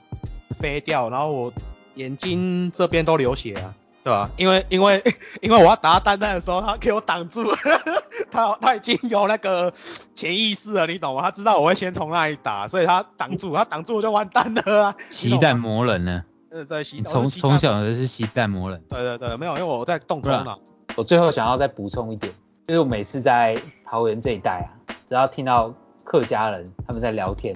[0.51, 1.53] 飞掉，然后我
[1.99, 3.74] 眼睛这边都流血啊，
[4.05, 5.03] 对吧、因为因为
[5.42, 7.44] 因为我要打单单的时候，他给我挡住，
[8.30, 9.72] 他他已经有那个
[10.14, 11.22] 潜意识了，你懂吗？
[11.22, 14.94] 他知道我会先从那里打，所以他挡住，他挡住我就完蛋了啊。
[15.11, 16.22] 习弹魔人呢？
[16.51, 18.80] 呃，对，习你从从小就是习弹魔人。
[18.88, 20.59] 对对对，没有，因为我在动头脑。
[20.96, 22.32] 我最后想要再补充一点，
[22.68, 24.68] 就是我每次在桃园这一带啊，
[25.07, 25.74] 只要听到
[26.05, 27.55] 客家人他们在聊天，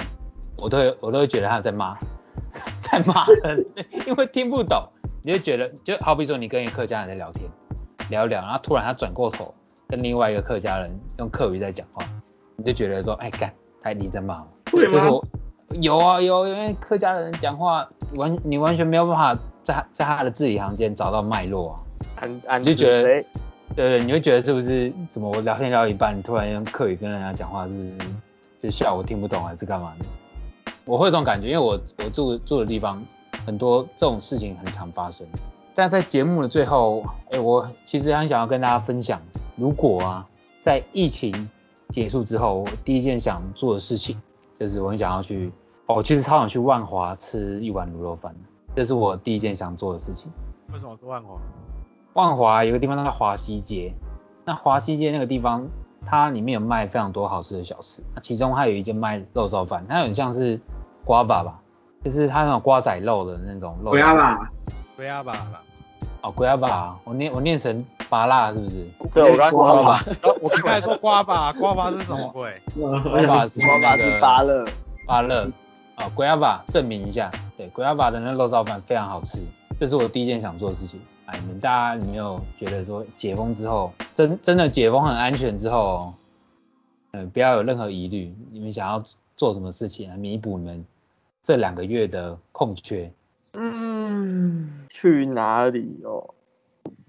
[0.56, 1.96] 我都会我都会觉得他们在骂，
[2.92, 3.64] 在骂人，
[4.06, 4.86] 因为听不懂，
[5.22, 7.48] 你就觉得就好比说你跟一个客家人在聊天，
[8.10, 9.54] 聊一聊，然后突然他转过头
[9.88, 12.04] 跟另外一个客家人用客语在讲话，
[12.56, 13.50] 你就觉得说，哎干，
[13.82, 14.46] 他一定在骂我。
[14.70, 14.90] 会吗？
[14.90, 15.24] 这是我
[15.80, 21.80] 有啊有，因为客家人讲话完你完全没有办法在在他的字里行间找到脉络
[22.18, 22.58] 啊。
[22.58, 23.26] 你就觉得谁
[23.74, 28.10] 对对，你会觉得是不是怎么我聊天聊一半，突然用客语跟人家讲话，是不是
[28.60, 30.04] 就笑我听不懂还是干嘛的？
[30.84, 33.02] 我会有这种感觉，因为我我住住的地方
[33.46, 35.26] 很多这种事情很常发生。
[35.74, 39.20] 但在节目的最后，哎，我其实很想要跟大家分享，
[39.56, 40.28] 如果啊
[40.60, 41.48] 在疫情
[41.88, 44.20] 结束之后，我第一件想做的事情
[44.60, 45.50] 就是我很想要去，
[45.86, 48.34] 哦，我其实超想去万华吃一碗卤肉饭，
[48.76, 50.30] 这是我第一件想做的事情。
[50.72, 51.40] 为什么是万华？
[52.14, 53.94] 万华有个地方叫华西街，
[54.44, 55.68] 那华西街那个地方，
[56.06, 60.60] 它里面有卖非常多好吃的小吃，那其中还有一间卖肉燥饭，它有点像是
[61.04, 61.60] 瓜吧吧，
[62.04, 63.90] 就是它那种瓜仔肉的那种肉。
[63.90, 64.50] 不要吧，
[64.96, 65.46] 对啊吧？
[66.22, 68.86] 哦，龟鸭吧，我念我念成拔辣是不是？
[69.12, 70.04] 对我刚刚说了吧，
[70.40, 72.62] 我刚才说瓜吧，瓜吧是什么鬼？
[72.74, 74.64] 龟鸭 是那个是芭乐，
[75.04, 75.50] 芭乐
[75.96, 79.40] 啊，龟鸭吧证明一下，对，龟鸭吧的那肉燥饭非常好吃，
[79.80, 81.00] 这是我第一件想做的事情。
[81.32, 86.12] 哎，你们大家有没有觉得说解封之后，真真的解封很安全之后，
[87.12, 89.02] 嗯、不要有任何疑虑，你们想要
[89.34, 90.84] 做什么事情来弥补你们
[91.40, 93.10] 这两个月的空缺？
[93.54, 96.34] 嗯，去哪里哦？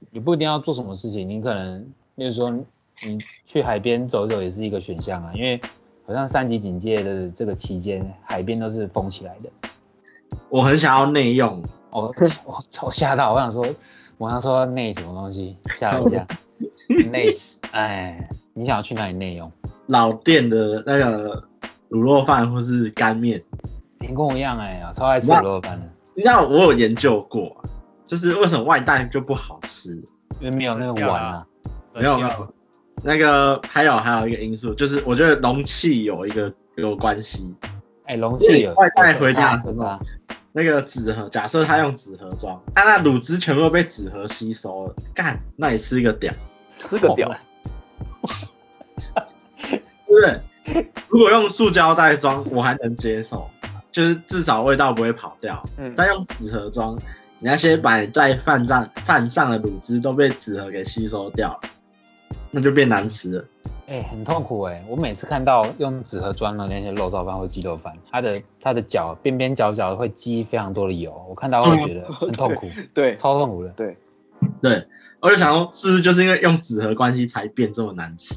[0.10, 1.82] 你不一定要做什么事情，你可能，
[2.16, 5.60] 例如说你去海边走走也是一个选项啊，因为
[6.06, 9.50] 好像三级警戒的这个期间，海边都是封起来的。
[10.48, 12.14] 我很想要内用，我
[12.46, 13.66] 我超吓到，我想说，
[14.18, 16.26] 我刚说内什么东西，吓了一下，
[17.12, 17.30] 内，
[17.72, 19.52] 哎，你想要去哪里内用？
[19.88, 21.44] 老店的那个
[21.90, 23.44] 卤肉饭或是干面，
[24.00, 27.64] 你跟我一样哎、我超爱吃卤肉饭的，你知道我有研究过，
[28.06, 29.96] 就是为什么外带就不好吃？
[30.40, 31.46] 因为没有那个碗啊。
[31.96, 32.54] 没有没有，
[33.04, 37.54] 那个还有还有一个因素，就是我觉得容器有一个有关系。
[38.06, 40.00] 哎、容器有外带回家有差
[40.56, 46.32] 那个纸盒，假设他用纸盒装，啊那乳汁全部都被纸盒吸收了，干，那你是一个屌，
[46.78, 47.36] 吃个屌，
[49.68, 50.40] 对不对？
[51.10, 53.50] 如果用塑胶袋装，我还能接受，
[53.92, 55.62] 就是至少味道不会跑掉。
[55.78, 56.96] 嗯，但用纸盒装，
[57.40, 61.70] 你那些摆在饭上饭上的卤汁都被纸盒给吸收掉了，
[62.52, 63.46] 那就变难吃了。
[63.86, 73.70] 哎、很痛苦哎、我每次看到用纸盒装的那些肉燥饭或鸡肉饭，它的它的角边边角角会积非常多的油，我看到会觉得 很痛苦，对超痛苦的。
[73.72, 73.98] 对，
[74.62, 74.88] 对，
[75.20, 78.36] 我就想说，是不是就是因为用纸盒关系才变这么难吃？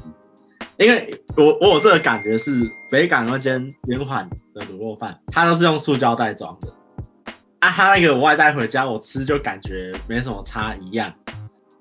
[0.77, 6.73] 因为我我有这个感觉是北港那间圆环的卤肉饭，它都是用塑胶袋装的，
[7.59, 11.13] 啊，它那个我外带回家我吃就感觉没什么差一样，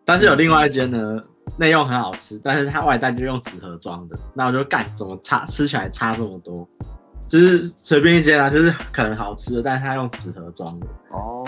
[0.06, 1.24] 但是有另外一间呢，
[1.56, 6.68] 内用很好吃，但是它外带就用纸盒装的，那我就干怎么差吃起来差这么多？
[7.26, 11.44] 就是随便一间啊，就是可能好吃的，但是它用纸盒装的，哦，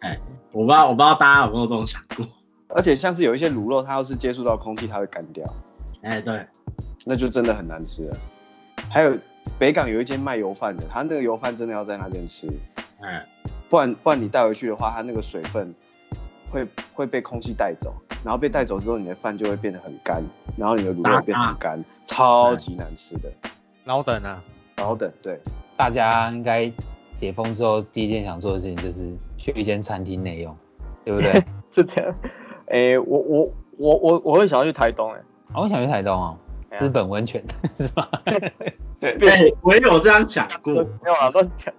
[0.00, 0.18] 哎
[0.52, 2.26] 我不知道我不知道大家有没有这种想过？
[2.76, 5.46] 而且像是有一些卤肉，它要是接触到空气，它会干掉，
[6.02, 6.46] 哎、对，
[7.04, 8.16] 那就真的很难吃了。
[8.90, 9.16] 还有
[9.58, 12.48] 北港有一间卖油饭的，它那个油饭真的要在那边吃，
[13.00, 13.26] 哎、
[13.70, 15.74] 不然不然你带回去的话，它那个水分
[16.50, 17.94] 会会被空气带走，
[18.24, 20.22] 然后被带走之后，你的饭就会变得很干，
[20.56, 23.30] 然后你的卤肉变得很干，超级难吃的。
[23.84, 24.42] 老等啊，
[24.76, 25.38] 然后等对，
[25.76, 26.72] 大家应该
[27.14, 30.56] 解封之后第一件想做的事情就是去一间餐厅内用，
[31.04, 31.44] 对不对？
[31.68, 32.14] 是这样。
[32.68, 35.18] 诶、我我我我我会想要去台东诶、
[35.52, 36.36] 啊我想去台东哦，
[36.74, 37.44] 资本温泉
[37.78, 38.08] 是吧？
[38.98, 40.72] 对， 我也有这样讲过。
[40.72, 41.72] 没有啊，乱讲。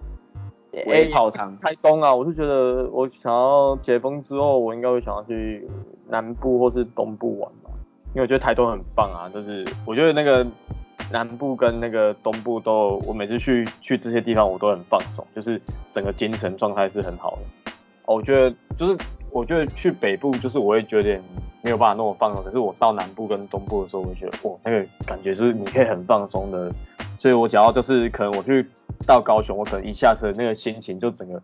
[0.86, 1.56] 微泡汤。
[1.58, 5.66] 台东啊，我是觉得我想要解封之后，我应该会想要去
[6.08, 7.70] 南部或是东部玩吧，
[8.14, 10.46] 因为我觉得台东很棒啊，就是我觉得那个
[11.10, 15.60] 南部跟那个东部都，我每次去去这些地方我都很放松，就是
[15.92, 17.72] 整个精神状态是很好的。
[18.06, 18.96] 哦，我觉得就是
[19.30, 21.20] 我觉得去北部就是我会觉得
[21.62, 26.70] 没有办法那么放松，可是我到南部跟东部的时候，我会觉得哇，那个感觉是你可以很放松的，
[27.18, 28.66] 所以我只要就是可能我去
[29.06, 31.42] 到高雄，我可能一下车那个心情就整个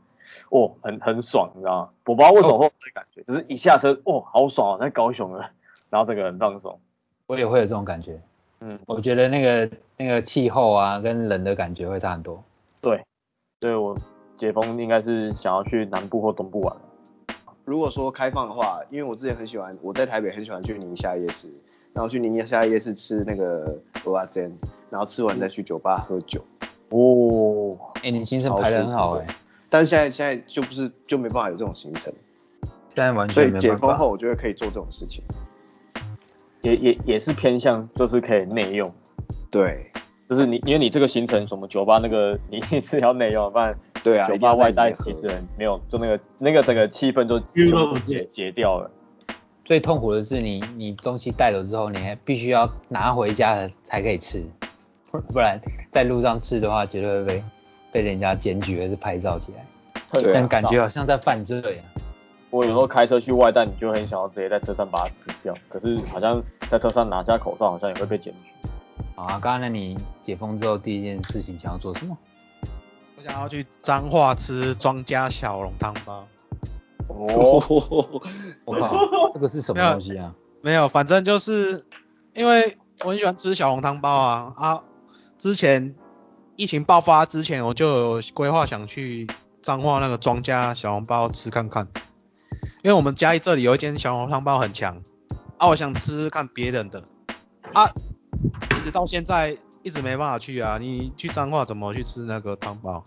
[0.50, 1.88] 哦很很爽，你知道吗？
[2.06, 5.50] 我不知道为什么会有这感觉，就是一下车哦好爽啊，在高雄了，
[5.90, 6.80] 然后整个很放松，
[7.26, 8.20] 我也会有这种感觉。
[8.60, 12.42] 嗯，我觉得那个那个气候啊，跟人的感觉会差很多。
[12.80, 13.04] 对，
[13.60, 13.98] 所以我
[14.36, 16.76] 解封应该是想要去南部或东部玩。
[17.64, 21.48] 如果说开放的话，因为我之前很喜欢，我在台北很喜欢去宁夏夜市，
[21.92, 24.56] 然后去宁夏夜市吃那个蚵仔煎，
[24.90, 26.44] 然后吃完再去酒吧喝酒。
[26.92, 29.26] 哦，哎、你行程排的很好哎、
[29.68, 32.12] 但是现在现在就不是就没办法有这种行程，
[32.94, 33.86] 现在完所以全没办法。
[33.86, 35.24] 解封后我觉得可以做这种事情。
[36.60, 38.92] 也也也是偏向就是可以内用，
[39.50, 39.90] 对
[40.28, 43.74] 就是你因为你这个行程什么酒吧那个你是要内用，不然
[44.04, 45.28] 对啊，酒吧外带其实
[45.58, 48.88] 没有，就那个那个整个气氛就就解解掉了。
[49.64, 54.44] 最痛苦的是你你东西带走之后，你还必须要拿回家了才可以吃，
[55.12, 55.60] 不不然
[55.90, 57.44] 在路上吃的话，绝对会被
[57.92, 59.64] 被人家检举或是拍照起来，
[60.10, 61.84] 对啊但感觉好像在犯罪啊。
[62.50, 68.68] 我有时候开车去外带，你就很想要直接在车上把它吃掉，可是好像在车上拿下口罩，好像也会被检举。
[69.14, 72.16] 好啊，刚刚那你解封之后第一件事情想要做什么？
[73.16, 76.26] 我想要去彰化吃庄家小笼汤包。
[77.08, 78.22] 哦，
[78.64, 78.96] 我靠，
[79.32, 80.34] 这个是什么东西啊？
[80.62, 81.84] 没有，反正就是
[82.34, 84.82] 因为我很喜欢吃小笼汤包啊啊！
[85.42, 85.96] 之前
[86.54, 89.26] 疫情爆发之前，我就有规划想去
[89.60, 91.88] 彰化那个庄家小笼包吃看看，
[92.84, 95.02] 因为我们嘉义这里有一间小笼汤包很强
[95.58, 97.02] 啊，我想吃吃看别人的
[97.72, 97.90] 啊，
[98.70, 100.78] 一直到现在一直没办法去啊。
[100.78, 103.04] 你去彰化怎么去吃那个汤包？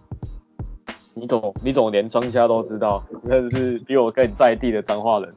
[1.14, 5.34] 你懂你懂连庄家都知道，那是比我更在地的彰化人。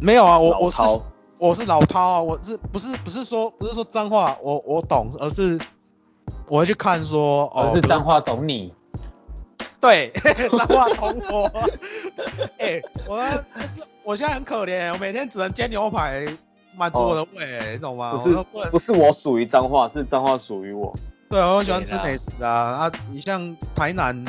[0.00, 0.88] 没有啊，我我是老
[1.36, 5.60] 我是老饕啊，我是不是不是说不是说脏话，我我懂，而是
[6.50, 8.74] 我会去看说哦，而是脏话总你，
[9.80, 10.10] 对，
[10.50, 11.50] 脏话懂我。
[12.58, 13.16] 哎、 我
[13.54, 16.26] 不是我现在很可怜，我每天只能煎牛排
[16.76, 18.16] 满足我的胃、你懂吗？
[18.16, 20.92] 不是不不是我属于脏话，是脏话属于我。
[21.30, 22.92] 对啊，我很喜欢吃美食啊啊！
[23.10, 24.24] 你像台南，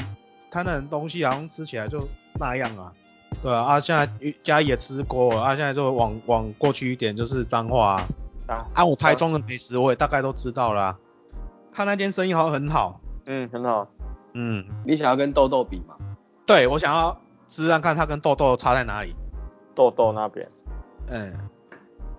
[0.51, 2.07] 台南的东西好像吃起来就
[2.39, 2.93] 那样啊。
[3.41, 4.07] 对啊，啊现在
[4.43, 8.07] 嘉义也吃过了，啊现在就往往过去一点就是彰化啊。
[8.45, 10.95] 啊，啊我台中的美食我也大概都知道啦、
[11.71, 13.87] 他那间生意好像很好，嗯，很好。
[14.33, 15.95] 嗯，你想要跟豆豆比吗？
[16.45, 19.15] 对我想要吃看看它跟豆豆差在哪里。
[19.75, 20.49] 豆豆那边，
[21.07, 21.49] 嗯，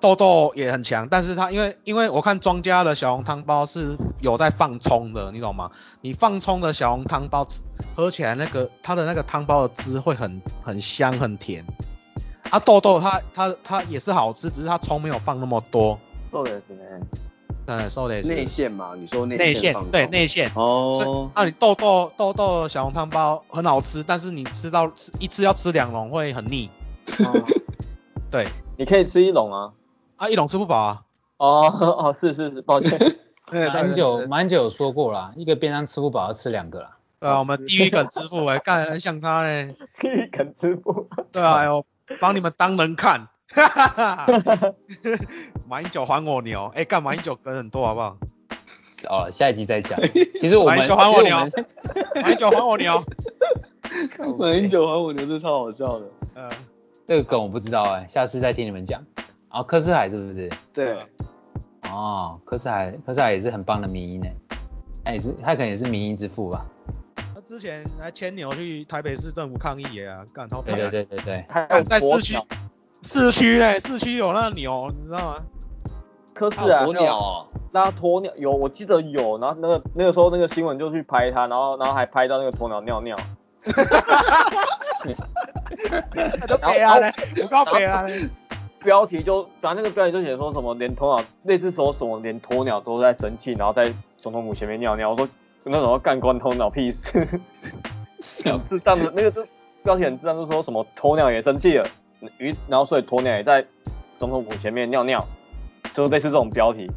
[0.01, 5.71] 豆豆也很强，但是他因为因为我看庄家的小红汤包是有在放葱的，你懂吗？
[6.01, 7.63] 你放葱的小红汤包吃
[7.95, 11.67] 喝起来那个它的那个汤包的汁会很很香很甜。
[12.51, 15.99] 啊豆豆它它它也是好吃，只是它葱没有放那么多。
[16.31, 16.83] 豆也是呢。
[17.67, 20.51] 嗯，说的内馅嘛，你说内内馅对内馅。
[20.51, 26.71] 所以哦，啊，你豆豆豆豆小笼汤包很好吃，但是你吃到吃一次要吃两笼会很腻。
[27.25, 27.45] 哦
[28.31, 28.49] 对，
[28.79, 29.73] 你可以吃一笼啊。
[30.17, 31.03] 啊一笼吃不饱啊。
[31.37, 31.67] 哦
[32.11, 32.99] 哦，是是是，抱歉。
[33.51, 36.97] 对蛮久蛮久有说过啦，一个便当吃不饱要吃两个啦。
[37.21, 39.77] 对啊，我们地狱梗之父哎、干很像他嘞。
[40.33, 41.09] 肯支付？
[41.31, 41.85] 对啊，哎呦，
[42.19, 43.29] 帮你们当人看。
[43.55, 44.75] 哈哈哈。
[45.69, 48.17] 马英九还我牛，哎、干马英九梗很多好不好？
[49.09, 49.99] 哦，下一集再讲。
[50.41, 51.37] 其实我们马英九还我牛，
[52.23, 53.05] 马英九还我牛。
[54.39, 56.07] 马英九还我牛，这超好笑的。
[56.35, 56.51] 呃，
[57.07, 59.05] 这个梗我不知道哎、下次再听你们讲。
[59.51, 60.51] 然后柯世海是不是？
[60.73, 60.99] 对，
[61.91, 64.29] 哦，柯世海，柯世海也是很棒的迷音呢。
[65.05, 66.65] 他也是，他可能也是民音之父吧。
[67.17, 71.45] 他之前还牵牛去台北市政府抗议耶啊，干超对对对对对。
[71.49, 72.37] 还有在市区
[73.03, 75.37] 市区嘞，市区有那个牛，你知道吗？
[76.35, 77.19] 科斯啊，鸵鸟。
[77.19, 84.45] 哦，那鸵鸟有，我记得有，然后那个那个时候那个新闻就去拍它，然后然后还拍到那个鸵鸟尿尿，哈哈哈哈
[86.31, 87.13] 哈都北啊嘞，
[87.43, 88.29] 我告北啊嘞。
[88.85, 95.29] 标题就反正那个标题就写说什么连鸵鸟类似说什么连鸵鸟都在生气，然后在总统府前面尿尿，我说
[95.65, 97.41] 那种干关鸵鸟屁事，
[98.45, 99.47] 很智障的那个就
[99.85, 101.87] 标题很智障，就说什么鸵鸟也生气了，
[102.39, 103.67] 于然后所以鸵鸟也在
[104.19, 105.27] 总统府前面尿尿，
[105.95, 106.91] 就类似这种标题，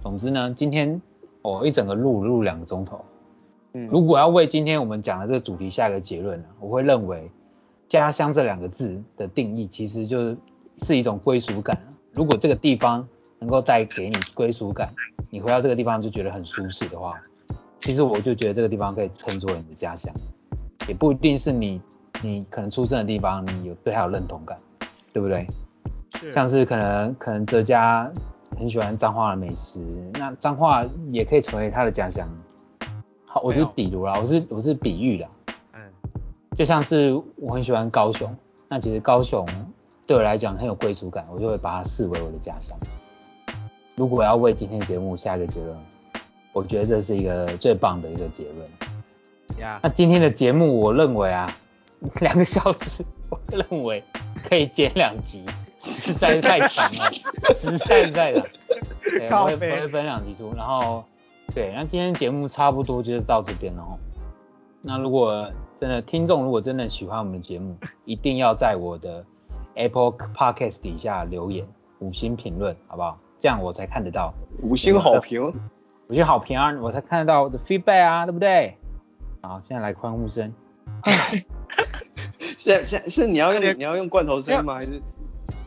[0.00, 1.00] 总之呢，今天
[1.40, 3.04] 我、一整个录录两个钟头。
[3.72, 7.30] 嗯，如果要为今天我们讲的这个主题下一个结论呢，我会认为
[7.88, 10.36] 家乡这两个字的定义其实就是
[10.78, 11.82] 是一种归属感。
[12.12, 13.08] 如果这个地方
[13.38, 14.92] 能够带给你归属感，
[15.30, 17.18] 你回到这个地方就觉得很舒适的话，
[17.80, 20.14] 其实我就觉得这个地方可以称作你的家乡，
[20.86, 21.80] 也不一定是你
[22.22, 24.56] 你可能出生的地方，你有对他有认同感，
[25.12, 25.46] 对不对？
[26.32, 28.08] 像是可能可能哲家
[28.56, 29.80] 很喜欢彰化的美食，
[30.14, 32.28] 那彰化也可以成为他的家乡。
[33.24, 35.28] 好，我是比如啦，我是我是比喻啦，
[35.72, 35.80] 嗯，
[36.54, 38.32] 就像是我很喜欢高雄，
[38.68, 39.46] 那其实高雄
[40.06, 42.78] 对我来讲很有归属感，我就会把它视为我的家乡。
[43.96, 45.76] 如果要为今天节目下一个结论，
[46.52, 49.60] 我觉得这是一个最棒的一个结论。
[49.60, 51.50] 呀那，今天的节目，我认为啊，
[52.20, 54.02] 两个小时，我认为
[54.48, 55.44] 可以剪两集，
[55.78, 57.10] 实在是太长了，
[57.54, 58.44] 实在是太长。
[59.02, 61.04] 对，我会我靠北会分两集出，然后
[61.54, 63.98] 对，那今天节目差不多就是到这边了哦。
[64.80, 65.50] 那如果
[65.80, 69.24] 真的听众如果真的喜欢我们的节目，一定要在我的
[69.74, 71.66] Apple Podcast 底下留言
[72.00, 73.18] 五星评论，好不好？
[73.38, 75.52] 这样我才看得到五星好评。
[76.08, 78.76] 五星好评啊，我才看得到我的 feedback 啊，对不对？
[79.40, 80.52] 好，现在来欢呼声。
[82.58, 84.74] 现在现是你要用你要用罐头声吗？
[84.74, 85.00] 还是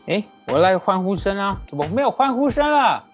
[0.06, 1.60] 哎，我来欢呼声啊！
[1.68, 3.04] 怎么没有欢呼声了？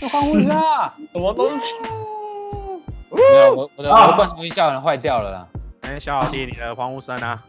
[0.00, 0.96] 没有欢呼声啊！
[1.12, 1.66] 什么东西？
[3.10, 5.46] 没有，我我的我的罐头音效人坏掉了啦，
[5.82, 7.44] 哎，小老弟，你的欢呼声啊？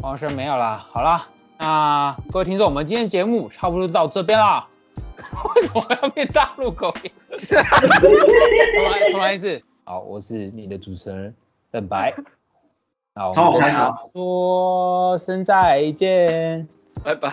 [0.00, 0.84] 欢呼声没有啦。
[0.90, 4.68] 好啦，那各位听众，我们今天节目差不多到这边啦。
[5.54, 7.10] 为什么要变大陆口音？
[7.38, 9.62] 重来重来一次。
[9.84, 11.34] 好，我是你的主持人
[11.70, 12.12] 邓白。
[13.16, 13.78] 那我从我开始
[14.12, 16.68] 说声再见。
[17.02, 17.30] 拜拜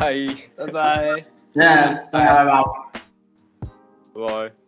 [0.56, 1.08] 拜拜。
[1.54, 2.64] 耶，大家拜拜。
[4.14, 4.63] 拜拜。